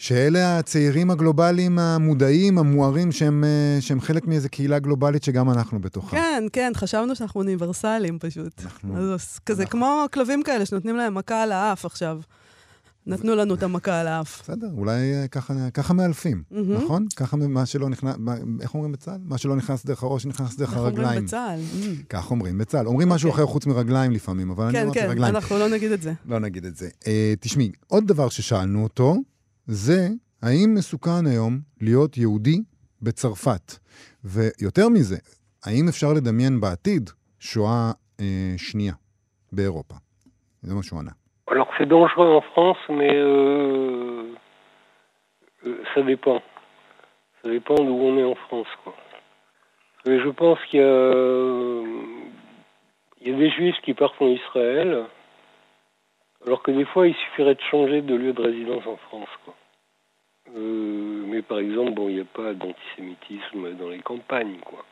[0.00, 6.10] שאלה הצעירים הגלובליים המודעים, המוארים, שהם, אה, שהם חלק מאיזו קהילה גלובלית שגם אנחנו בתוכה.
[6.10, 8.52] כן, כן, חשבנו שאנחנו אוניברסליים פשוט.
[8.64, 12.20] אנחנו- אז כזה אנחנו- כמו כלבים כאלה שנותנים להם מכה על האף עכשיו.
[13.06, 14.40] נתנו לנו את המכה על האף.
[14.42, 16.72] בסדר, אולי אה, ככה, ככה מאלפים, מהמם.
[16.84, 17.06] נכון?
[17.16, 18.14] ככה מה שלא נכנס,
[18.60, 19.18] איך אומרים בצה"ל?
[19.24, 21.24] מה שלא נכנס דרך הראש, נכנס דרך איך אומרים הרגליים.
[21.24, 21.60] בצה"ל?
[21.82, 21.86] Mm.
[22.08, 22.86] כך אומרים בצה"ל.
[22.86, 23.44] אומרים משהו אוקיי.
[23.44, 25.34] אחר חוץ מרגליים לפעמים, אבל אני כן, אמרתי כן, רגליים.
[25.36, 26.12] אנחנו לא נגיד את זה.
[26.26, 26.88] לא נגיד את זה.
[27.06, 29.16] אה, תשמעי, עוד דבר ששאלנו אותו,
[29.69, 30.07] זה
[30.41, 32.57] האם מסוכן היום להיות יהודי
[33.01, 33.77] בצרפת?
[34.23, 35.17] ויותר מזה,
[35.65, 38.93] האם אפשר לדמיין בעתיד שואה אה, שנייה
[39.51, 39.95] באירופה?
[40.61, 41.11] זה מה שהוא ענה.
[41.47, 44.35] Alors c'est dangereux en France, mais euh,
[45.65, 46.41] euh, ça dépend.
[47.41, 48.67] Ça dépend d'où on est en France.
[48.83, 48.95] Quoi.
[50.05, 51.13] Mais je pense qu'il y a,
[53.21, 55.05] il y a des juifs qui partent en Israël,
[56.45, 59.29] alors que des fois il suffirait de changer de lieu de résidence en France.
[59.43, 59.55] Quoi.
[60.56, 64.58] Euh, mais par exemple, bon, il n'y a pas d'antisémitisme dans les campagnes.
[64.64, 64.84] Quoi.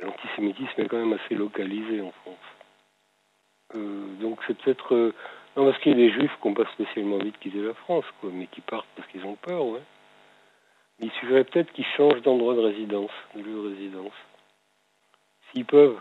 [0.00, 2.36] L'antisémitisme est quand même assez localisé en France.
[3.74, 4.94] Euh, donc c'est peut-être...
[4.94, 5.14] euh,
[5.56, 7.74] non, parce qu'il y a des juifs qui n'ont pas spécialement envie de quitter la
[7.74, 9.82] France, quoi, mais qui partent parce qu'ils ont peur, ouais.
[10.98, 14.14] Mais il suffirait peut-être qu'ils changent d'endroit de résidence, de lieu de résidence.
[15.50, 16.00] S'ils peuvent.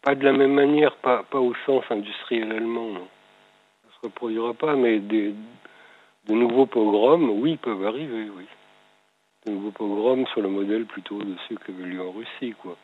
[0.00, 3.08] Pas de la même manière, pas, pas au sens industriel allemand, non.
[3.82, 5.34] Ça se reproduira pas, mais des,
[6.28, 8.46] de nouveaux pogroms, oui, peuvent arriver, oui.
[9.46, 12.76] De nouveaux pogroms sur le modèle plutôt de ceux qui avaient lieu en Russie, quoi.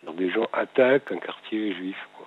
[0.00, 2.26] C'est-à-dire des gens attaquent un quartier juif, quoi.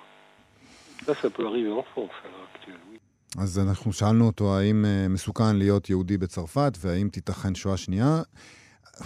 [1.06, 2.98] Ça, ça peut arriver en France à l'heure actuelle, oui.
[3.38, 8.22] אז אנחנו שאלנו אותו האם אה, מסוכן להיות יהודי בצרפת והאם תיתכן שואה שנייה.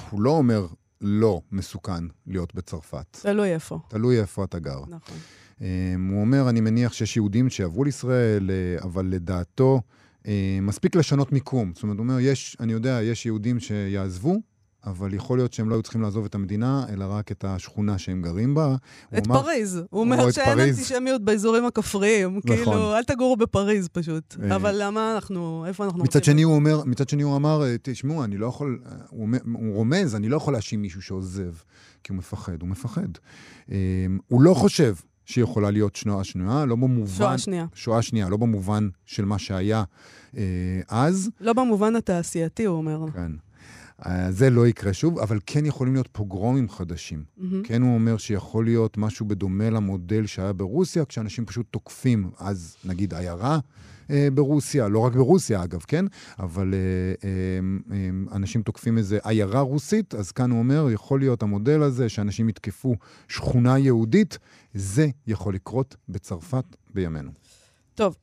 [0.09, 0.65] הוא לא אומר
[1.01, 3.17] לא מסוכן להיות בצרפת.
[3.21, 3.79] תלוי איפה.
[3.87, 4.79] תלוי איפה אתה גר.
[4.87, 5.17] נכון.
[5.61, 10.04] אה, הוא אומר, אני מניח שיש יהודים שיעברו לישראל, אה, אבל לדעתו אה,
[10.61, 11.71] מספיק לשנות מיקום.
[11.73, 14.35] זאת אומרת, הוא אומר, יש, אני יודע, יש יהודים שיעזבו,
[14.85, 18.21] אבל יכול להיות שהם לא היו צריכים לעזוב את המדינה, אלא רק את השכונה שהם
[18.21, 18.75] גרים בה.
[19.17, 19.75] את אמר- פריז.
[19.75, 20.77] הוא או אומר שאין פריז.
[20.79, 22.29] אנטישמיות באזורים הכפריים.
[22.38, 22.55] נכון.
[22.57, 24.35] כאילו, אל תגורו בפריז פשוט.
[24.43, 24.55] אה.
[24.55, 27.75] אבל למה אנחנו, איפה אנחנו מצד רוצים- שני הוא אומר, מצד שני הוא אמר, אה,
[27.81, 31.51] תשמעו, אני לא יכול, אה, הוא, אומר- הוא רומז, אני לא יכול להאשים מישהו שעוזב,
[32.03, 33.07] כי הוא מפחד, הוא מפחד.
[33.71, 33.75] אה,
[34.27, 37.17] הוא לא חושב שיכולה להיות שואה שנויה, לא במובן...
[37.17, 37.65] שואה שנייה.
[37.73, 39.83] שואה שנייה, לא במובן של מה שהיה
[40.38, 40.43] אה,
[40.89, 43.05] אז, לא במובן התעשייתי, הוא אומר.
[43.13, 43.31] כן.
[44.05, 47.23] אה, זה לא יקרה שוב, אבל כן יכולים להיות פוגרומים חדשים.
[47.38, 47.63] מהמם.
[47.63, 53.13] כן, הוא אומר שיכול להיות משהו בדומה למודל שהיה ברוסיה, כשאנשים פשוט תוקפים, אז נגיד
[53.13, 53.60] עיירה
[54.12, 56.05] אה, ברוסיה, לא רק ברוסיה אגב, כן?
[56.39, 57.60] אבל אה, אה,
[57.95, 62.49] אה, אנשים תוקפים איזה עיירה רוסית, אז כאן הוא אומר, יכול להיות המודל הזה שאנשים
[62.49, 62.95] יתקפו
[63.27, 64.38] שכונה יהודית,
[64.73, 67.31] זה יכול לקרות בצרפת בימינו.
[67.95, 68.15] טוב,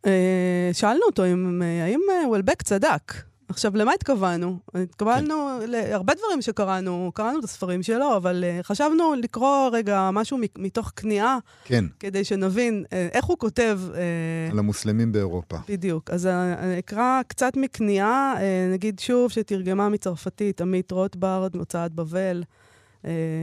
[0.72, 3.31] שאלנו אותו אם, האם וולבק צדק.
[3.52, 4.58] עכשיו, למה התכוונו?
[4.74, 10.92] התכוונו להרבה דברים שקראנו, קראנו את הספרים שלו, אבל אה, חשבנו לקרוא רגע משהו מתוך
[10.96, 13.80] כניעה, כן, כדי שנבין אה, איך הוא כותב.
[13.94, 15.56] אה, על המוסלמים באירופה.
[15.68, 16.10] בדיוק.
[16.10, 18.34] אז אני אקרא קצת מכניעה,
[18.72, 22.42] נגיד שוב, שתרגמה מצרפתית עמית רוטברד, הוצאת בבל,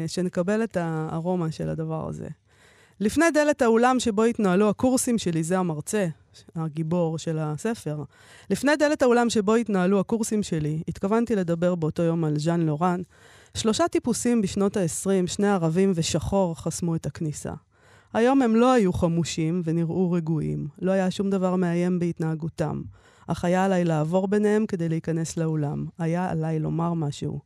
[0.08, 2.28] שנקבל את הארומה של הדבר הזה.
[3.00, 6.08] לפני דלת האולם שבו התנהלו הקורסים שלי, זה המרצה,
[6.56, 8.04] הגיבור של הספר.
[8.50, 13.02] לפני דלת האולם שבו התנהלו הקורסים שלי, התכוונתי לדבר באותו יום על ז'אן לורן.
[13.58, 17.54] שלושה טיפוסים בשנות ה-20, שני ערבים ושחור, חסמו את הכניסה.
[18.14, 20.68] היום הם לא היו חמושים ונראו רגועים.
[20.82, 22.82] לא היה שום דבר מאיים בהתנהגותם.
[23.28, 25.86] אך היה עליי לעבור ביניהם כדי להיכנס לאולם.
[25.98, 27.40] היה עליי לומר משהו.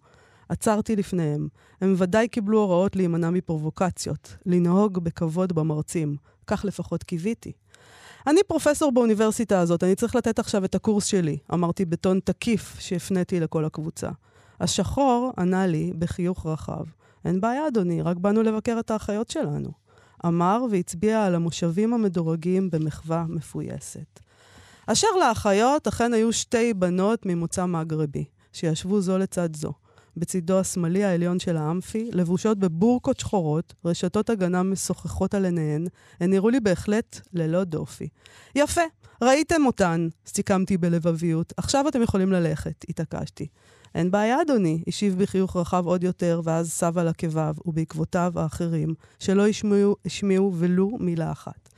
[0.50, 1.48] עצרתי לפניהם.
[1.82, 6.16] הם ודאי קיבלו הוראות להימנע מפרובוקציות, לנהוג בכבוד במרצים.
[6.48, 7.52] כך לפחות קיוויתי.
[8.28, 13.40] אני פרופסור באוניברסיטה הזאת, אני צריך לתת עכשיו את הקורס שלי, אמרתי בטון תקיף שהפניתי
[13.40, 14.10] לכל הקבוצה.
[14.60, 16.84] השחור ענה לי בחיוך רחב,
[17.26, 19.70] אין בעיה, אדוני, רק באנו לבקר את האחיות שלנו.
[20.26, 24.20] אמר והצביע על המושבים המדורגים במחווה מפויסת.
[24.88, 29.74] אשר לאחיות, אכן היו שתי בנות ממוצא מגרבי, שישבו זו לצד זו.
[30.18, 35.88] בצידו השמאלי העליון של האמפי, לבושות בבורקות שחורות, רשתות הגנה משוחחות על עיניהן,
[36.20, 38.08] הן נראו לי בהחלט ללא דופי.
[38.56, 38.82] יפה,
[39.22, 41.54] ראיתם אותן, סיכמתי בלבביות.
[41.58, 43.48] עכשיו אתם יכולים ללכת, התעקשתי.
[43.96, 49.48] אין בעיה, אדוני, השיב בחיוך רחב עוד יותר, ואז סב על עקביו, ובעקבותיו האחרים, שלא
[49.48, 51.70] השמיעו, השמיעו ולו מילה אחת.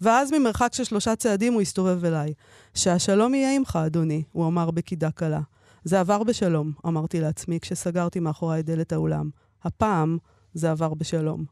[0.00, 2.34] ואז ממרחק של שלושה צעדים הוא הסתובב אליי.
[2.74, 5.40] שהשלום יהיה עמך, אדוני, הוא אמר בקידה קלה.
[5.84, 9.30] זה עבר בשלום, אמרתי לעצמי כשסגרתי מאחורי דלת האולם.
[9.64, 10.18] הפעם
[10.54, 11.44] זה עבר בשלום.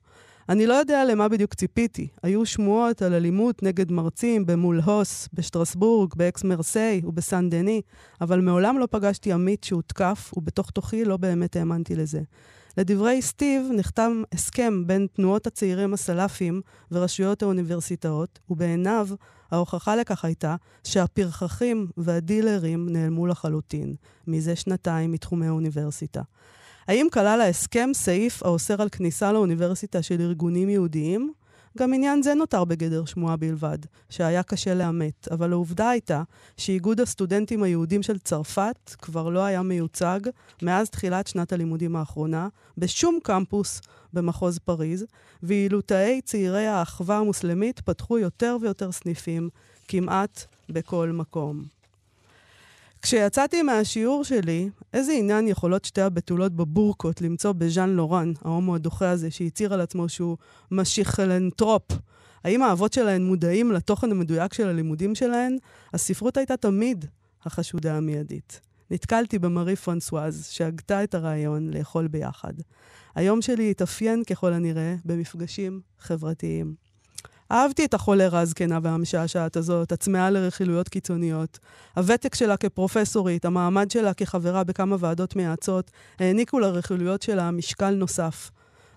[0.49, 2.09] אני לא יודע למה בדיוק ציפיתי.
[2.23, 7.83] היו שמועות על אלימות נגד מרצים במולהוס, בשטרסבורג, באקס מרסיי ובסן דני,
[8.21, 12.21] אבל מעולם לא פגשתי עמית שהותקף, ובתוך תוכי לא באמת האמנתי לזה.
[12.79, 16.61] לדברי סטיב, נחתם הסכם בין תנועות הצעירים הסלפים
[16.93, 19.09] ורשויות האוניברסיטאות, ובעיניו
[19.51, 23.95] ההוכחה לכך הייתה שהפרחחים והדילרים נעלמו לחלוטין,
[24.27, 26.23] מזה שנתיים מתחומי האוניברסיטה.
[26.89, 31.33] האם כלל ההסכם סעיף האוסר על כניסה לאוניברסיטה של ארגונים יהודיים?
[31.77, 33.79] גם עניין זה נותר בגדר שמועה בלבד,
[34.11, 36.23] שהיה קשה לאמת, אבל העובדה הייתה
[36.57, 40.21] שאיגוד הסטודנטים היהודים של צרפת כבר לא היה מיוצג
[40.63, 43.81] מאז תחילת שנת הלימודים האחרונה בשום קמפוס
[44.13, 45.05] במחוז פריז,
[45.43, 49.49] ואילו תאי צעירי האחווה המוסלמית פתחו יותר ויותר סניפים
[49.89, 51.76] כמעט בכל מקום.
[53.07, 59.31] כשיצאתי מהשיעור שלי, איזה עניין יכולות שתי הבתולות בבורקות למצוא בז'אן לורן, ההומו הדוחה הזה,
[59.31, 60.37] שהצהיר על עצמו שהוא
[60.71, 61.83] משיכלנטרופ?
[62.45, 65.57] האם האבות שלהן מודעים לתוכן המדויק של הלימודים שלהן?
[65.93, 67.05] הספרות הייתה תמיד
[67.45, 68.61] החשודה המיידית.
[68.91, 72.55] נתקלתי במרי פרנסואז, שהגתה את הרעיון לאכול ביחד.
[73.15, 76.86] היום שלי התאפיין ככל הנראה במפגשים חברתיים.
[77.53, 81.59] אהבתי את החולרה הזקנה והמשעשעת הזאת, הצמאה לרכילויות קיצוניות.
[81.97, 88.51] הוותק שלה כפרופסורית, המעמד שלה כחברה בכמה ועדות מייעצות, העניקו לרכילויות שלה משקל נוסף.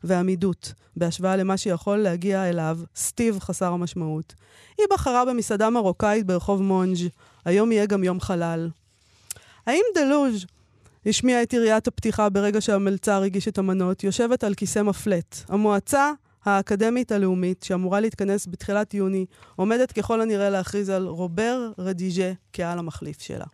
[0.04, 4.34] ועמידות, בהשוואה למה שיכול להגיע אליו סטיב חסר המשמעות.
[4.78, 6.98] היא בחרה במסעדה מרוקאית ברחוב מונג',
[7.46, 8.70] היום יהיה גם יום חלל.
[9.66, 10.46] האם דלוז'
[11.06, 15.36] השמיע את יריית הפתיחה ברגע שהמלצר הגיש את המנות, יושבת על כיסא מפלט.
[15.50, 16.12] המועצה
[16.46, 19.26] האקדמית הלאומית, שאמורה להתכנס בתחילת יוני,
[19.56, 23.46] עומדת ככל הנראה להכריז על רובר רדיג'ה כעל המחליף שלה.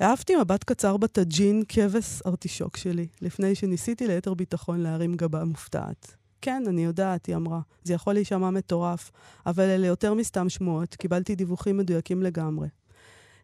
[0.00, 6.16] העפתי מבט קצר בטאג'ין כבש ארטישוק שלי, לפני שניסיתי ליתר ביטחון להרים גבה מופתעת.
[6.42, 7.60] כן, אני יודעת, היא אמרה.
[7.84, 9.10] זה יכול להישמע מטורף,
[9.46, 12.68] אבל אלה יותר מסתם שמועות, קיבלתי דיווחים מדויקים לגמרי.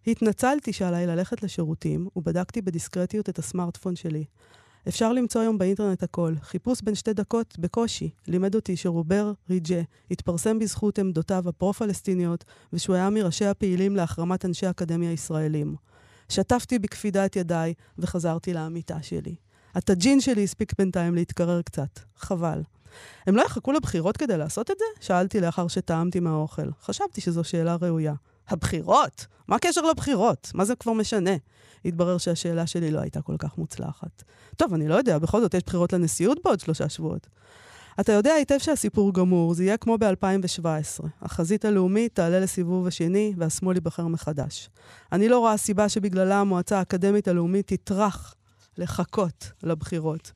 [0.06, 4.24] התנצלתי שעליי ללכת לשירותים, ובדקתי בדיסקרטיות את הסמארטפון שלי.
[4.88, 6.34] אפשר למצוא היום באינטרנט הכל.
[6.42, 13.10] חיפוש בין שתי דקות, בקושי, לימד אותי שרובר ריג'ה התפרסם בזכות עמדותיו הפרו-פלסטיניות, ושהוא היה
[13.10, 15.74] מראשי הפעילים להחרמת אנשי אקדמיה ישראלים.
[16.28, 19.34] שטפתי בקפידה את ידיי, וחזרתי לאמיתה שלי.
[19.74, 22.00] הטאג'ין שלי הספיק בינתיים להתקרר קצת.
[22.16, 22.62] חבל.
[23.26, 25.06] הם לא יחכו לבחירות כדי לעשות את זה?
[25.06, 26.70] שאלתי לאחר שטעמתי מהאוכל.
[26.82, 28.14] חשבתי שזו שאלה ראויה.
[28.48, 29.26] הבחירות?
[29.48, 30.50] מה הקשר לבחירות?
[30.54, 31.30] מה זה כבר משנה?
[31.84, 34.22] התברר שהשאלה שלי לא הייתה כל כך מוצלחת.
[34.56, 37.26] טוב, אני לא יודע, בכל זאת יש בחירות לנשיאות בעוד שלושה שבועות.
[38.00, 41.06] אתה יודע היטב שהסיפור גמור, זה יהיה כמו ב-2017.
[41.22, 44.70] החזית הלאומית תעלה לסיבוב השני, והשמאל ייבחר מחדש.
[45.12, 48.34] אני לא רואה סיבה שבגללה המועצה האקדמית הלאומית תטרח
[48.78, 50.32] לחכות לבחירות.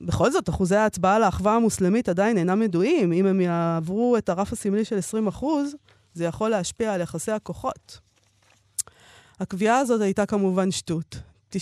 [0.00, 3.12] בכל זאת, אחוזי ההצבעה לאחווה המוסלמית עדיין אינם ידועים.
[3.12, 5.74] אם הם יעברו את הרף הסמלי של 20 אחוז,
[6.14, 7.98] זה יכול להשפיע על יחסי הכוחות.
[9.40, 11.16] הקביעה הזאת הייתה כמובן שטות.
[11.56, 11.58] 99%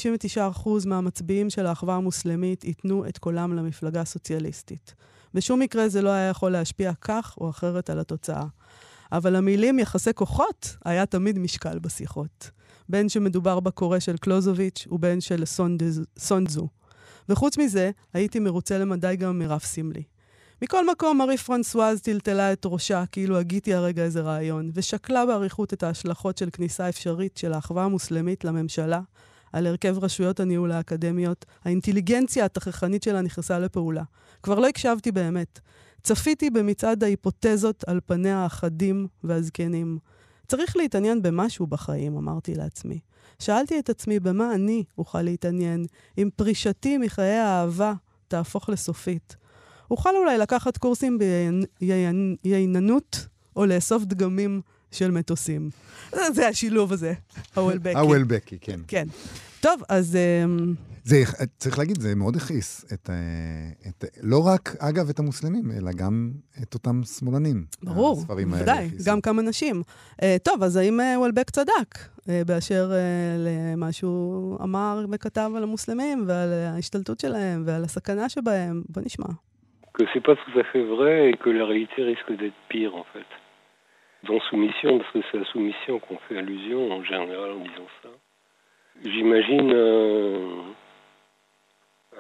[0.87, 4.95] מהמצביעים של האחווה המוסלמית ייתנו את קולם למפלגה הסוציאליסטית.
[5.35, 8.45] בשום מקרה זה לא היה יכול להשפיע כך או אחרת על התוצאה.
[9.13, 12.51] אבל המילים יחסי כוחות היה תמיד משקל בשיחות.
[12.89, 15.45] בין שמדובר בקורא של קלוזוביץ' ובין של
[16.19, 16.69] סונדזו.
[17.29, 20.03] וחוץ מזה, הייתי מרוצה למדי גם מרף סמלי.
[20.63, 25.83] מכל מקום, מארי פרנסואז טלטלה את ראשה, כאילו הגיתי הרגע איזה רעיון, ושקלה באריכות את
[25.83, 29.01] ההשלכות של כניסה אפשרית של האחווה המוסלמית לממשלה,
[29.53, 34.03] על הרכב רשויות הניהול האקדמיות, האינטליגנציה התככנית שלה נכנסה לפעולה.
[34.43, 35.61] כבר לא הקשבתי באמת.
[36.03, 39.99] צפיתי במצעד ההיפותזות על פניה החדים והזקנים.
[40.47, 43.01] צריך להתעניין במשהו בחיים, אמרתי לעצמי.
[43.39, 45.85] שאלתי את עצמי במה אני אוכל להתעניין,
[46.19, 47.93] אם פרישתי מחיי האהבה
[48.29, 49.37] תהפוך לסופית.
[49.91, 51.19] אוכל אולי לקחת קורסים
[52.43, 55.71] בייננות, או לאסוף דגמים של מטוסים.
[56.35, 57.13] זה השילוב הזה,
[57.57, 57.99] הוולבקי.
[57.99, 58.81] הוולבקי, כן.
[58.89, 59.07] כן.
[59.61, 60.17] טוב, אז...
[60.17, 60.75] אמ,
[61.05, 61.23] זה,
[61.59, 66.33] צריך להגיד, זה מאוד הכעיס את, אה, את, לא רק, אגב, את המוסלמים, אלא גם
[66.63, 67.65] את אותם שמאלנים.
[67.83, 69.83] ברור, בוודאי, גם כמה נשים.
[70.13, 75.63] Uh, טוב, אז האם uh, וולבק צדק uh, באשר uh, למה שהוא אמר וכתב על
[75.63, 78.83] המוסלמים ועל ההשתלטות שלהם ועל הסכנה שבהם?
[78.89, 79.27] בוא נשמע.
[79.98, 83.06] que c'est pas tout à fait vrai et que la réalité risque d'être pire en
[83.14, 83.26] fait.
[84.28, 88.10] Dans soumission, parce que c'est à soumission qu'on fait allusion en général en disant ça.
[89.04, 90.64] J'imagine un,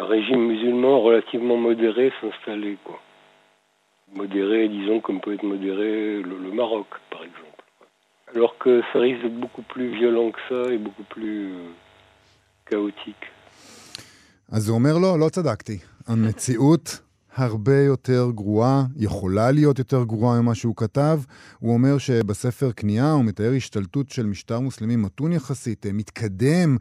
[0.04, 3.00] un, régime musulman relativement modéré s'installer, quoi.
[4.14, 7.64] Modéré, disons, comme peut être modéré le, le, Maroc, par exemple.
[8.36, 11.72] Alors que ça risque d'être beaucoup plus violent que ça et beaucoup plus euh,
[12.66, 13.26] chaotique.
[14.52, 15.80] אז הוא אומר לו, לא צדקתי.
[16.08, 17.00] המציאות
[17.39, 21.21] הרבה יותר גרועה, יכולה להיות יותר גרועה ממה שהוא כתב.
[21.59, 26.77] הוא אומר שבספר כניעה הוא מתאר השתלטות של משטר מוסלמי מתון יחסית, אה, מתקדם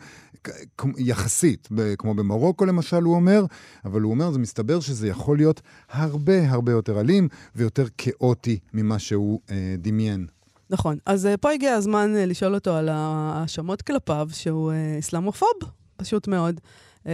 [0.98, 3.46] יחסית, כמו במרוקו למשל, הוא אומר,
[3.86, 9.00] אבל הוא אומר, זה מסתבר שזה יכול להיות הרבה הרבה יותר אלים ויותר כאוטי ממה
[9.00, 10.28] שהוא אה, דמיין.
[10.70, 10.98] נכון.
[11.06, 15.50] אז אה, פה הגיע הזמן אה, לשאול אותו על ההאשמות כלפיו, שהוא אסלאמופוב,
[15.98, 16.60] פשוט מאוד.
[17.08, 17.10] Uh,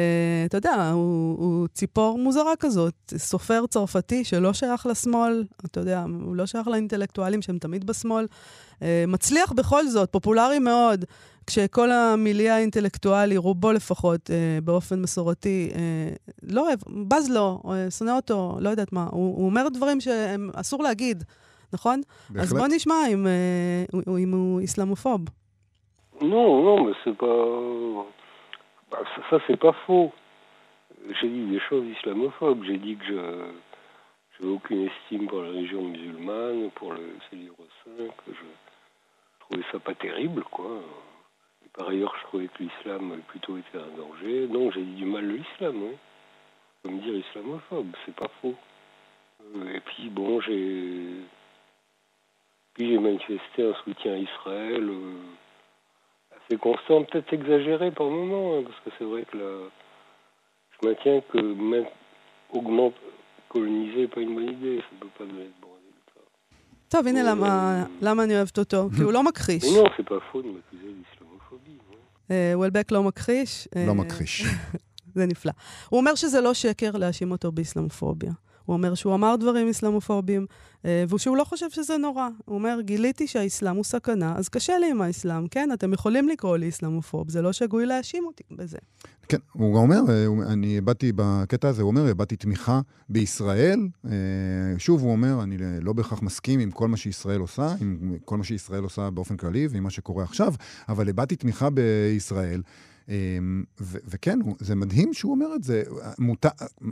[0.46, 6.36] אתה יודע, הוא, הוא ציפור מוזרה כזאת, סופר צרפתי שלא שייך לשמאל, אתה יודע, הוא
[6.36, 8.28] לא שייך לאינטלקטואלים שהם תמיד בשמאל.
[8.80, 11.06] Uh, מצליח בכל זאת, פופולרי מאוד,
[11.48, 15.70] כשכל המיליה האינטלקטואלי, רובו לפחות, uh, באופן מסורתי,
[16.44, 19.08] לא אוהב, בז לו, שונא אותו, לא יודעת מה.
[19.12, 21.24] הוא, הוא אומר דברים שהם אסור להגיד,
[21.74, 22.02] נכון?
[22.30, 22.44] בהחלט.
[22.44, 23.28] אז בוא נשמע אם,
[24.18, 25.22] אם הוא איסלאמופוב.
[26.22, 27.12] לא, לא, זה
[28.94, 30.14] Bah, ça, c'est pas faux.
[31.20, 32.64] J'ai dit des choses islamophobes.
[32.64, 37.56] J'ai dit que je n'avais aucune estime pour la religion musulmane, pour le, ces livres
[37.98, 38.46] que je
[39.40, 40.80] trouvais ça pas terrible, quoi.
[41.66, 44.46] Et par ailleurs, je trouvais que l'islam plutôt été un danger.
[44.46, 45.98] Donc j'ai dit du mal de l'islam, oui.
[46.86, 48.56] On me dire islamophobe, c'est pas faux.
[49.74, 51.16] Et puis bon, j'ai
[52.76, 54.88] puis j'ai manifesté un soutien à Israël.
[54.88, 55.14] Euh,
[56.53, 59.51] c'est constant, peut-être exagéré par moment, hein, parce que c'est vrai que là,
[60.75, 61.39] je maintiens que
[61.73, 61.87] même
[62.51, 62.95] augmente,
[63.49, 66.25] coloniser n'est pas une bonne idée, ça ne peut pas donner de bon résultat.
[66.89, 69.65] טוב, הנה למה, למה אני אוהבת אותו, כי הוא לא מכחיש.
[69.65, 72.33] non, c'est pas faux de m'accuser d'islamophobie.
[72.55, 73.69] וולבק לא מכחיש.
[73.87, 74.45] לא מכחיש.
[75.15, 75.53] זה נפלא.
[75.89, 78.33] הוא אומר שזה לא שקר להאשים אותו באסלאמופוביה.
[78.66, 80.46] הוא אומר שהוא אמר דברים אסלאמופוביים,
[80.86, 82.28] אה, ושהוא לא חושב שזה נורא.
[82.46, 85.48] הוא אומר, גיליתי שהאסלאם הוא סכנה, אז קשה לי עם האסלאם.
[85.48, 88.78] כן, אתם יכולים לקרוא לי אסלאמופוב, זה לא שגוי להאשים אותי בזה.
[89.28, 93.88] כן, הוא אומר, אה, אני הבעתי בקטע הזה, הוא אומר, הבעתי תמיכה בישראל.
[94.06, 94.12] אה,
[94.78, 98.44] שוב, הוא אומר, אני לא בהכרח מסכים עם כל מה שישראל עושה, עם כל מה
[98.44, 100.54] שישראל עושה באופן כללי ועם מה שקורה עכשיו,
[100.90, 102.62] אבל הבעתי תמיכה בישראל.
[103.10, 105.84] אמ, וכן, זה מדהים שהוא אומר את זה.
[106.20, 106.46] מות...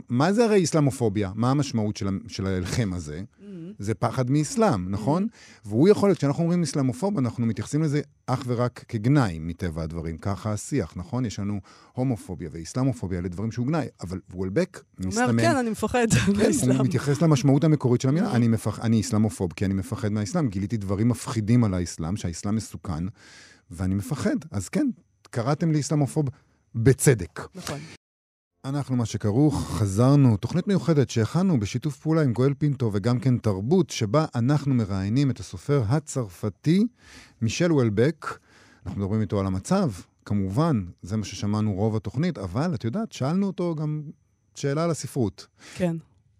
[0.08, 1.32] מה זה הרי אסלאמופוביה?
[1.34, 3.20] מה המשמעות של, של ההלחם הזה?
[3.20, 3.44] Mm-hmm.
[3.78, 5.22] זה פחד מאסלאם, נכון?
[5.24, 5.68] Mm-hmm.
[5.68, 10.18] והוא יכול להיות, כשאנחנו אומרים אסלאמופוב, אנחנו מתייחסים לזה אך ורק כגנאי, מטבע הדברים.
[10.18, 11.24] ככה השיח, נכון?
[11.24, 11.60] יש לנו
[11.92, 13.86] הומופוביה ואסלאמופוביה, אלה דברים שהוא גנאי.
[14.00, 15.28] אבל וולבק מסתמן...
[15.28, 16.72] אומר, כן, אני מפחד מהאסלאם.
[16.72, 18.32] כן, הוא מתייחס למשמעות המקורית של המילה.
[18.32, 18.36] Mm-hmm.
[18.36, 18.80] אני, מפח...
[18.80, 20.48] אני אסלאמופוב כי אני מפחד מהאסלאם.
[20.48, 23.04] גיליתי דברים מפחידים על האסלאם, שהאסלאם מסוכן,
[23.70, 24.36] ואני מפחד.
[24.50, 24.86] אז כן,
[25.32, 26.28] קראתם לי אסלאמופוב
[26.74, 27.40] בצדק.
[27.54, 27.78] נכון.
[28.64, 33.90] אנחנו, מה שכרוך, חזרנו, תוכנית מיוחדת שהכנו בשיתוף פעולה עם גואל פינטו וגם כן תרבות,
[33.90, 36.86] שבה אנחנו מראיינים את הסופר הצרפתי
[37.40, 38.38] מישל וולבק.
[38.86, 39.90] אנחנו מדברים איתו על המצב,
[40.24, 44.02] כמובן, זה מה ששמענו רוב התוכנית, אבל את יודעת, שאלנו אותו גם
[44.54, 45.46] שאלה על הספרות.
[45.74, 45.96] כן.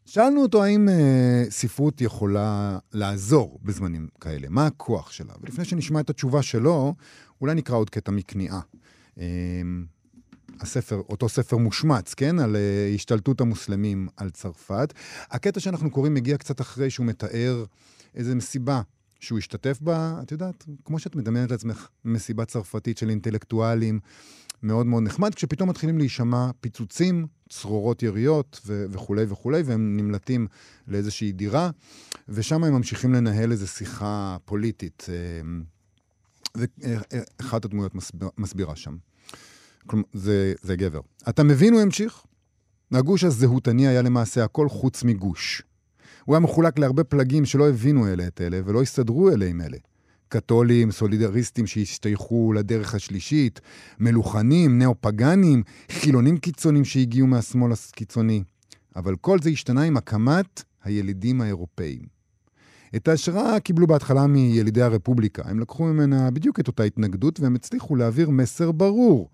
[0.07, 5.35] שאלנו אותו האם אה, ספרות יכולה לעזור בזמנים כאלה, מה הכוח שלה.
[5.41, 6.95] ולפני שנשמע את התשובה שלו,
[7.43, 8.61] אולי נקרא עוד קטע מכניעה.
[9.19, 9.25] אה,
[10.61, 12.39] הספר, אותו ספר מושמץ, כן?
[12.39, 14.95] על uh, השתלטות המוסלמים על צרפת.
[15.31, 17.65] הקטע שאנחנו קוראים מגיע קצת אחרי שהוא מתאר
[18.15, 18.83] איזו מסיבה
[19.21, 24.01] שהוא השתתף בה, את יודעת, כמו שאת מדמיינת לעצמך, מסיבה צרפתית של אינטלקטואלים,
[24.63, 30.47] מאוד מאוד נחמד, כשפתאום מתחילים להישמע פיצוצים, צרורות יריות ו- וכולי וכולי, והם נמלטים
[30.89, 31.71] לאיזושהי דירה,
[32.29, 35.07] ושם הם ממשיכים לנהל איזו שיחה פוליטית.
[36.57, 38.97] ואחת הדמויות מסביר, מסבירה שם.
[39.87, 41.01] כלומר, זה, זה גבר.
[41.29, 42.23] אתה מבין, הוא המשיך?
[42.93, 45.63] הגוש הזהותני היה למעשה הכל חוץ מגוש.
[46.25, 49.79] הוא היה מחולק להרבה פלגים שלא הבינו אלה את אלה ולא הסתדרו אלה עם אלה.
[50.29, 53.61] קתולים, סולידריסטים שהשתייכו לדרך השלישית,
[53.99, 58.43] מלוכנים, ניאו-פגאנים, חילונים קיצונים שהגיעו מהשמאל הקיצוני.
[58.97, 62.22] אבל כל זה השתנה עם הקמת הילידים האירופאים.
[62.97, 65.43] את ההשראה קיבלו בהתחלה מילידי הרפובליקה.
[65.47, 69.31] הם לקחו ממנה בדיוק את אותה התנגדות והם הצליחו להעביר מסר ברור.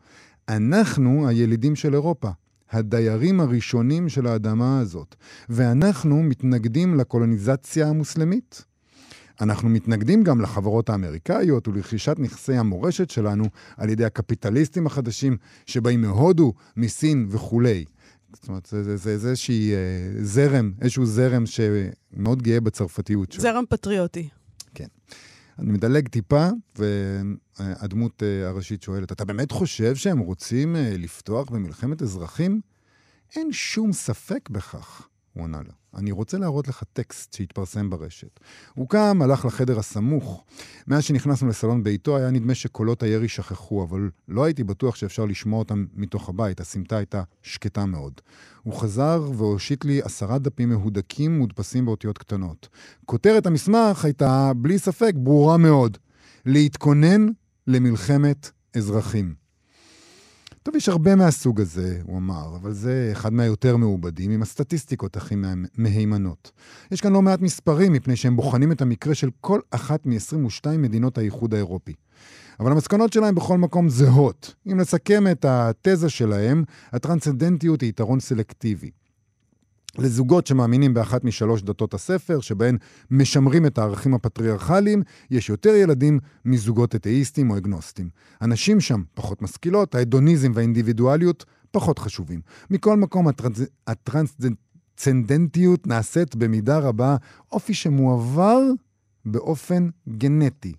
[0.48, 2.28] אנחנו הילידים של אירופה,
[2.70, 5.14] הדיירים הראשונים של האדמה הזאת,
[5.48, 8.64] ואנחנו מתנגדים לקולוניזציה המוסלמית.
[9.40, 13.44] אנחנו מתנגדים גם לחברות האמריקאיות ולרכישת נכסי המורשת שלנו
[13.76, 15.36] על ידי הקפיטליסטים החדשים
[15.66, 17.84] שבאים מהודו, מסין וכולי.
[18.34, 19.78] זאת אומרת, זה, זה, זה, זה איזשהי אה,
[20.22, 23.42] זרם, איזשהו זרם שמאוד גאה בצרפתיות שלו.
[23.42, 24.28] זרם פטריוטי.
[24.74, 24.86] כן.
[25.58, 26.48] אני מדלג טיפה,
[26.78, 32.60] והדמות אה, הראשית שואלת, אתה באמת חושב שהם רוצים אה, לפתוח במלחמת אזרחים?
[33.36, 35.08] אין שום ספק בכך,
[35.38, 35.72] הוא ענה לה.
[35.94, 38.40] אני רוצה להראות לך טקסט שהתפרסם ברשת.
[38.74, 40.44] הוא קם, הלך לחדר הסמוך.
[40.86, 45.58] מאז שנכנסנו לסלון ביתו, היה נדמה שקולות הירי שכחו, אבל לא הייתי בטוח שאפשר לשמוע
[45.58, 46.60] אותם מתוך הבית.
[46.60, 48.20] הסמטה הייתה שקטה מאוד.
[48.62, 52.68] הוא חזר והושיט לי עשרה דפים מהודקים מודפסים באותיות קטנות.
[53.06, 55.98] כותרת המסמך הייתה, בלי ספק, ברורה מאוד.
[56.46, 57.26] להתכונן
[57.66, 59.47] למלחמת אזרחים.
[60.68, 65.34] טוב, יש הרבה מהסוג הזה, הוא אמר, אבל זה אחד מהיותר מעובדים, עם הסטטיסטיקות הכי
[65.78, 66.50] מהימנות.
[66.90, 71.18] יש כאן לא מעט מספרים, מפני שהם בוחנים את המקרה של כל אחת מ-22 מדינות
[71.18, 71.94] האיחוד האירופי.
[72.60, 74.54] אבל המסקנות שלהם בכל מקום זהות.
[74.66, 78.90] אם נסכם את התזה שלהם, הטרנסצנדנטיות היא יתרון סלקטיבי.
[79.98, 82.76] לזוגות שמאמינים באחת משלוש דתות הספר, שבהן
[83.10, 88.08] משמרים את הערכים הפטריארכליים, יש יותר ילדים מזוגות אתאיסטים או אגנוסטים.
[88.40, 92.40] הנשים שם פחות משכילות, ההדוניזם והאינדיבידואליות פחות חשובים.
[92.70, 93.60] מכל מקום, הטרנס...
[93.86, 97.16] הטרנסצנדנטיות נעשית במידה רבה
[97.52, 98.60] אופי שמועבר
[99.24, 100.72] באופן גנטי.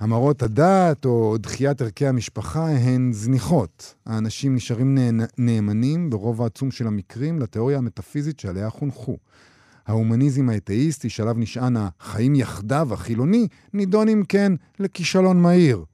[0.00, 3.94] המרות הדת או דחיית ערכי המשפחה הן זניחות.
[4.06, 4.98] האנשים נשארים
[5.38, 9.16] נאמנים ברוב העצום של המקרים לתיאוריה המטאפיזית שעליה חונכו.
[9.86, 15.84] ההומניזם האתאיסטי שעליו נשען החיים יחדיו החילוני, נידון אם כן לכישלון מהיר.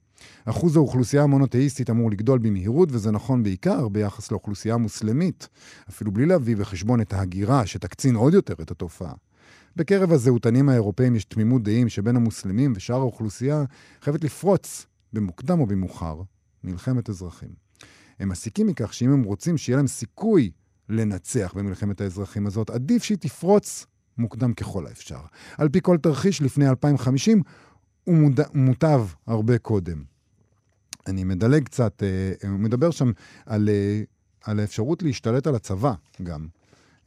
[0.45, 5.47] אחוז האוכלוסייה המונותאיסטית אמור לגדול במהירות, וזה נכון בעיקר ביחס לאוכלוסייה המוסלמית,
[5.89, 9.13] אפילו בלי להביא בחשבון את ההגירה שתקצין עוד יותר את התופעה.
[9.75, 13.63] בקרב הזהותנים האירופאים יש תמימות דעים שבין המוסלמים ושאר האוכלוסייה
[14.01, 16.21] חייבת לפרוץ, במוקדם או במאוחר,
[16.63, 17.49] מלחמת אזרחים.
[18.19, 20.51] הם מסיקים מכך שאם הם רוצים שיהיה להם סיכוי
[20.89, 23.85] לנצח במלחמת האזרחים הזאת, עדיף שהיא תפרוץ
[24.17, 25.19] מוקדם ככל האפשר.
[25.57, 27.41] על פי כל תרחיש, לפני 2050,
[28.03, 28.39] הוא מוד...
[28.53, 30.03] מוטב הרבה קודם.
[31.07, 33.11] אני מדלג קצת, אה, הוא מדבר שם
[33.45, 34.01] על, אה,
[34.43, 36.47] על האפשרות להשתלט על הצבא גם.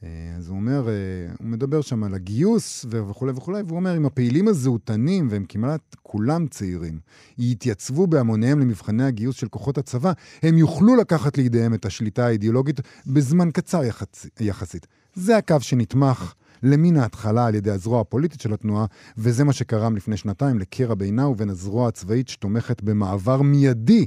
[0.05, 0.95] אה, אז הוא אומר, אה,
[1.39, 6.47] הוא מדבר שם על הגיוס וכולי וכולי, והוא אומר, אם הפעילים הזהותנים, והם כמעט כולם
[6.47, 6.99] צעירים,
[7.39, 13.51] יתייצבו בהמוניהם למבחני הגיוס של כוחות הצבא, הם יוכלו לקחת לידיהם את השליטה האידיאולוגית בזמן
[13.51, 14.27] קצר יחצ...
[14.41, 14.87] יחסית.
[15.15, 18.87] זה הקו שנתמך למין ההתחלה על ידי הזרוע הפוליטית של התנועה,
[19.19, 24.07] וזה מה שקרם לפני שנתיים לקרע בינה ובין הזרוע הצבאית שתומכת במעבר מיידי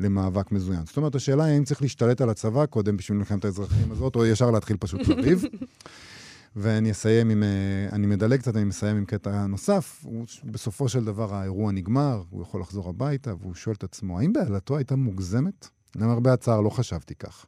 [0.00, 0.86] למאבק מזוין.
[0.86, 4.26] זאת אומרת, השאלה היא האם צריך להשתלט על הצבא קודם בשביל מלחמת האזרחים הזאת, או
[4.26, 5.44] ישר להתחיל פשוט לריב.
[6.56, 7.48] ואני אסיים עם, אה,
[7.92, 10.00] אני מדלג קצת, אני מסיים עם קטע נוסף.
[10.04, 14.32] הוא, בסופו של דבר האירוע נגמר, הוא יכול לחזור הביתה, והוא שואל את עצמו, האם
[14.32, 15.68] בעלתו הייתה מוגזמת?
[15.96, 17.46] למרבה הצער, לא חשבתי כך.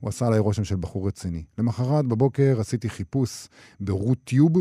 [0.00, 1.44] הוא עשה עליי רושם של בחור רציני.
[1.58, 3.48] למחרת בבוקר עשיתי חיפוש
[3.80, 4.52] ברוטיוב,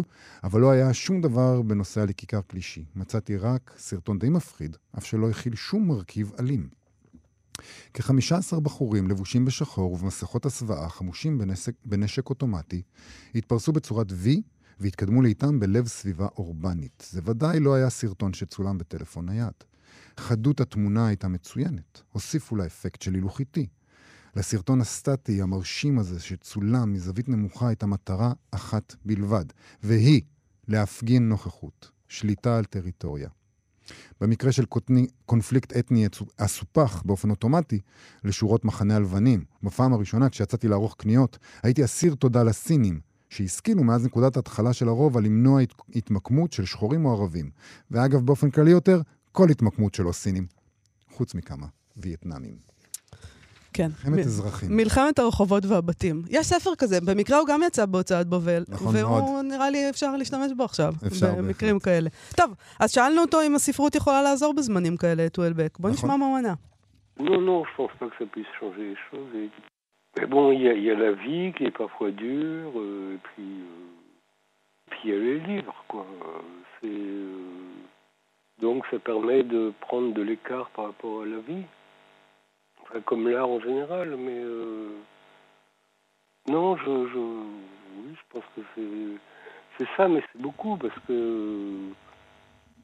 [0.44, 2.86] אבל לא היה שום דבר בנושא הליקיקה פלישי.
[2.96, 6.70] מצאתי רק סרטון די מפחיד, אף שלא הכיל שום מרכיב אלים.
[7.94, 12.82] כ-15 בחורים לבושים בשחור ובמסכות הסוואה חמושים בנשק, בנשק אוטומטי
[13.36, 14.28] התפרסו בצורת V
[14.80, 17.08] והתקדמו לאיתם בלב סביבה אורבנית.
[17.12, 19.54] זה ודאי לא היה סרטון שצולם בטלפון נייד.
[20.18, 23.68] חדות התמונה הייתה מצוינת, הוסיפו לה אפקט של הילוך איטי.
[24.36, 29.46] לסרטון הסטטי המרשים הזה שצולם מזווית נמוכה הייתה מטרה אחת בלבד,
[29.84, 30.22] והיא
[30.68, 33.30] להפגין נוכחות, שליטה על טריטוריה.
[34.22, 34.66] במקרה של
[35.26, 37.80] קונפליקט אתני אסופח באופן אוטומטי
[38.24, 39.44] לשורות מחנה הלבנים.
[39.64, 45.22] בפעם הראשונה, כשיצאתי לערוך קניות, הייתי אסיר תודה לסינים, שהשכילו מאז נקודת ההתחלה של הרובע
[45.22, 47.50] למנוע הת, התמקמות של שחורים או ערבים.
[47.92, 50.48] ואגב, באופן כללי יותר, כל התמקמות של הסינים,
[51.12, 51.68] חוץ מכמה
[51.98, 52.70] וייטנאמים.
[53.74, 53.88] כן.
[54.06, 54.78] מלחמת אזרחים.
[54.78, 56.22] מלחמת הרחובות והבתים.
[56.30, 58.64] יש ספר כזה, במקרה הוא גם יצא בהוצאת בבל.
[58.70, 59.46] נכון והוא מאוד.
[59.46, 60.94] נראה לי אפשר להשתמש בו עכשיו.
[61.08, 61.84] אפשר, במקרים בהחלט.
[61.86, 62.10] כאלה.
[62.38, 65.78] טוב, אז שאלנו אותו אם הספרות יכולה לעזור בזמנים כאלה, טואלבק.
[65.80, 66.10] בוא נכון.
[66.10, 66.54] נשמע מה הוא ענה.
[67.20, 69.32] Non, non, je pense pas que ça puisse changer les choses.
[69.42, 69.52] Et-
[70.20, 73.16] Mais bon, il y, a- il y a la vie qui est parfois dure, euh,
[73.16, 73.90] et puis, euh,
[74.90, 76.06] puis il y a les livres, quoi.
[76.10, 76.42] Euh,
[76.76, 81.66] C'est, euh, Donc ça permet de prendre de l'écart par rapport à la vie.
[82.90, 84.90] Enfin, comme l'art en général, mais euh,
[86.48, 87.20] non, je, je,
[87.98, 88.62] oui, je pense que
[89.78, 91.90] c'est, ça, mais c'est beaucoup parce que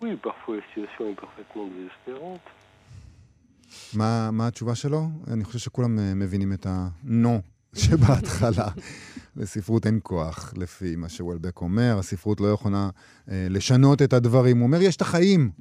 [0.02, 2.42] oui, parfois la situation est parfaitement désespérante.
[3.94, 5.02] מה, מה התשובה שלו?
[5.34, 7.42] אני חושב שכולם אה, מבינים את ה-no
[7.80, 8.68] שבהתחלה.
[9.36, 11.96] לספרות אין כוח, לפי מה שוולבק אומר.
[12.00, 12.90] הספרות לא יכולה
[13.32, 14.58] אה, לשנות את הדברים.
[14.58, 15.52] הוא אומר, יש את החיים.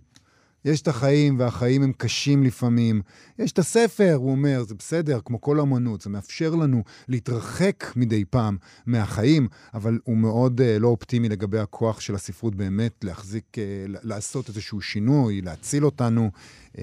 [0.64, 3.02] יש את החיים, והחיים הם קשים לפעמים.
[3.38, 8.24] יש את הספר, הוא אומר, זה בסדר, כמו כל אמנות, זה מאפשר לנו להתרחק מדי
[8.24, 8.56] פעם
[8.86, 13.58] מהחיים, אבל הוא מאוד uh, לא אופטימי לגבי הכוח של הספרות באמת להחזיק, uh,
[14.02, 16.30] לעשות איזשהו שינוי, להציל אותנו.
[16.72, 16.78] Uh,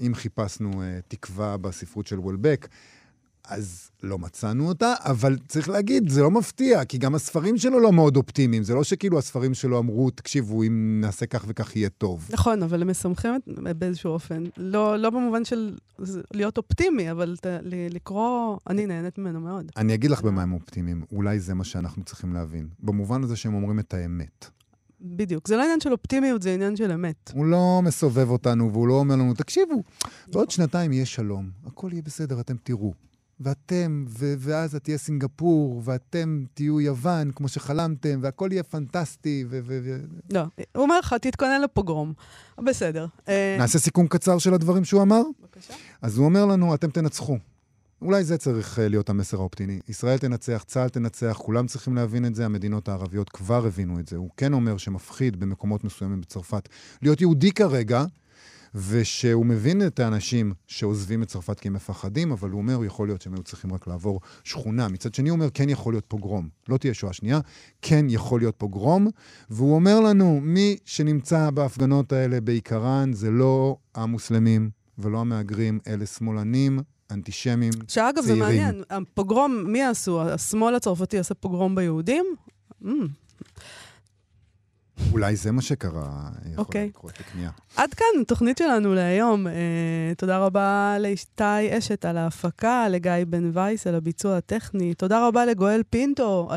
[0.00, 0.76] אם חיפשנו uh,
[1.08, 2.68] תקווה בספרות של וולבק,
[3.48, 7.92] אז לא מצאנו אותה, אבל צריך להגיד, זה לא מפתיע, כי גם הספרים שלו לא
[7.92, 8.62] מאוד אופטימיים.
[8.62, 12.28] זה לא שכאילו הספרים שלו אמרו, תקשיבו, אם נעשה כך וכך יהיה טוב.
[12.32, 13.32] נכון, אבל הם מסמכים
[13.78, 14.44] באיזשהו אופן.
[14.56, 15.76] לא, לא במובן של
[16.34, 17.46] להיות אופטימי, אבל ת,
[17.90, 19.72] לקרוא, אני נהנית ממנו מאוד.
[19.76, 21.02] אני אגיד לך במה הם אופטימיים.
[21.12, 22.68] אולי זה מה שאנחנו צריכים להבין.
[22.80, 24.46] במובן הזה שהם אומרים את האמת.
[25.00, 25.48] בדיוק.
[25.48, 27.30] זה לא עניין של אופטימיות, זה עניין של אמת.
[27.34, 29.82] הוא לא מסובב אותנו, והוא לא אומר לנו, תקשיבו,
[30.32, 32.92] בעוד שנתיים יהיה שלום, הכל יהיה בסדר, אתם תראו.
[33.40, 39.60] ואתם, ו- ואז את תהיה סינגפור, ואתם תהיו יוון, כמו שחלמתם, והכל יהיה פנטסטי, ו...
[39.64, 39.98] ו-, ו-
[40.32, 42.12] לא, הוא אומר לך, תתכונן לפוגרום.
[42.64, 43.06] בסדר.
[43.28, 45.22] אה, נעשה סיכום קצר של הדברים שהוא אמר?
[45.40, 45.74] בבקשה.
[46.02, 47.38] אז הוא אומר לנו, אתם תנצחו.
[48.02, 49.80] אולי זה צריך אה, להיות המסר האופטימי.
[49.88, 54.16] ישראל תנצח, צה"ל תנצח, כולם צריכים להבין את זה, המדינות הערביות כבר הבינו את זה.
[54.16, 56.68] הוא כן אומר שמפחיד במקומות מסוימים בצרפת
[57.02, 58.04] להיות יהודי כרגע,
[58.74, 63.22] ושהוא מבין את האנשים שעוזבים את צרפת כי הם מפחדים, אבל הוא אומר, יכול להיות
[63.22, 64.88] שהם היו צריכים רק לעבור שכונה.
[64.88, 66.48] מצד שני הוא אומר, כן יכול להיות פוגרום.
[66.68, 67.40] לא תהיה שואה שנייה,
[67.82, 69.06] כן יכול להיות פוגרום.
[69.50, 76.80] והוא אומר לנו, מי שנמצא בהפגנות האלה בעיקרן זה לא המוסלמים ולא המהגרים, אלה שמאלנים,
[77.10, 77.88] אנטישמים, צעירים.
[77.88, 80.22] שאגב, זה מעניין, הפוגרום, מי יעשו?
[80.22, 82.24] השמאל הצרפתי יעשה פוגרום ביהודים?
[82.84, 82.86] Mm.
[85.12, 86.88] אולי זה מה שקרה, יכול אוקיי.
[86.88, 87.50] לקרות לקנייה.
[87.76, 89.46] עד כאן התוכנית שלנו להיום.
[89.46, 89.50] Uh,
[90.16, 94.94] תודה רבה לאשתי אשת על ההפקה, לגיא בן וייס על הביצוע הטכני.
[94.94, 96.52] תודה רבה לגואל פינטו, uh,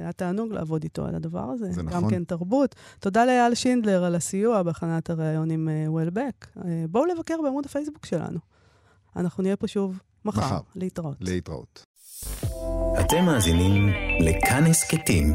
[0.00, 1.72] היה תענוג לעבוד איתו על הדבר הזה.
[1.72, 2.10] זה גם נכון.
[2.10, 2.74] כן תרבות.
[3.00, 6.46] תודה לאייל שינדלר על הסיוע בהכנת הריאיון עם uh, וולבק.
[6.56, 8.38] Uh, בואו לבקר בעמוד הפייסבוק שלנו.
[9.16, 10.40] אנחנו נהיה פה שוב מחר.
[10.40, 10.60] מחר.
[10.76, 11.16] להתראות.
[11.20, 11.84] להתראות.
[13.00, 13.88] אתם מאזינים
[14.20, 15.34] לכאן הסכתים,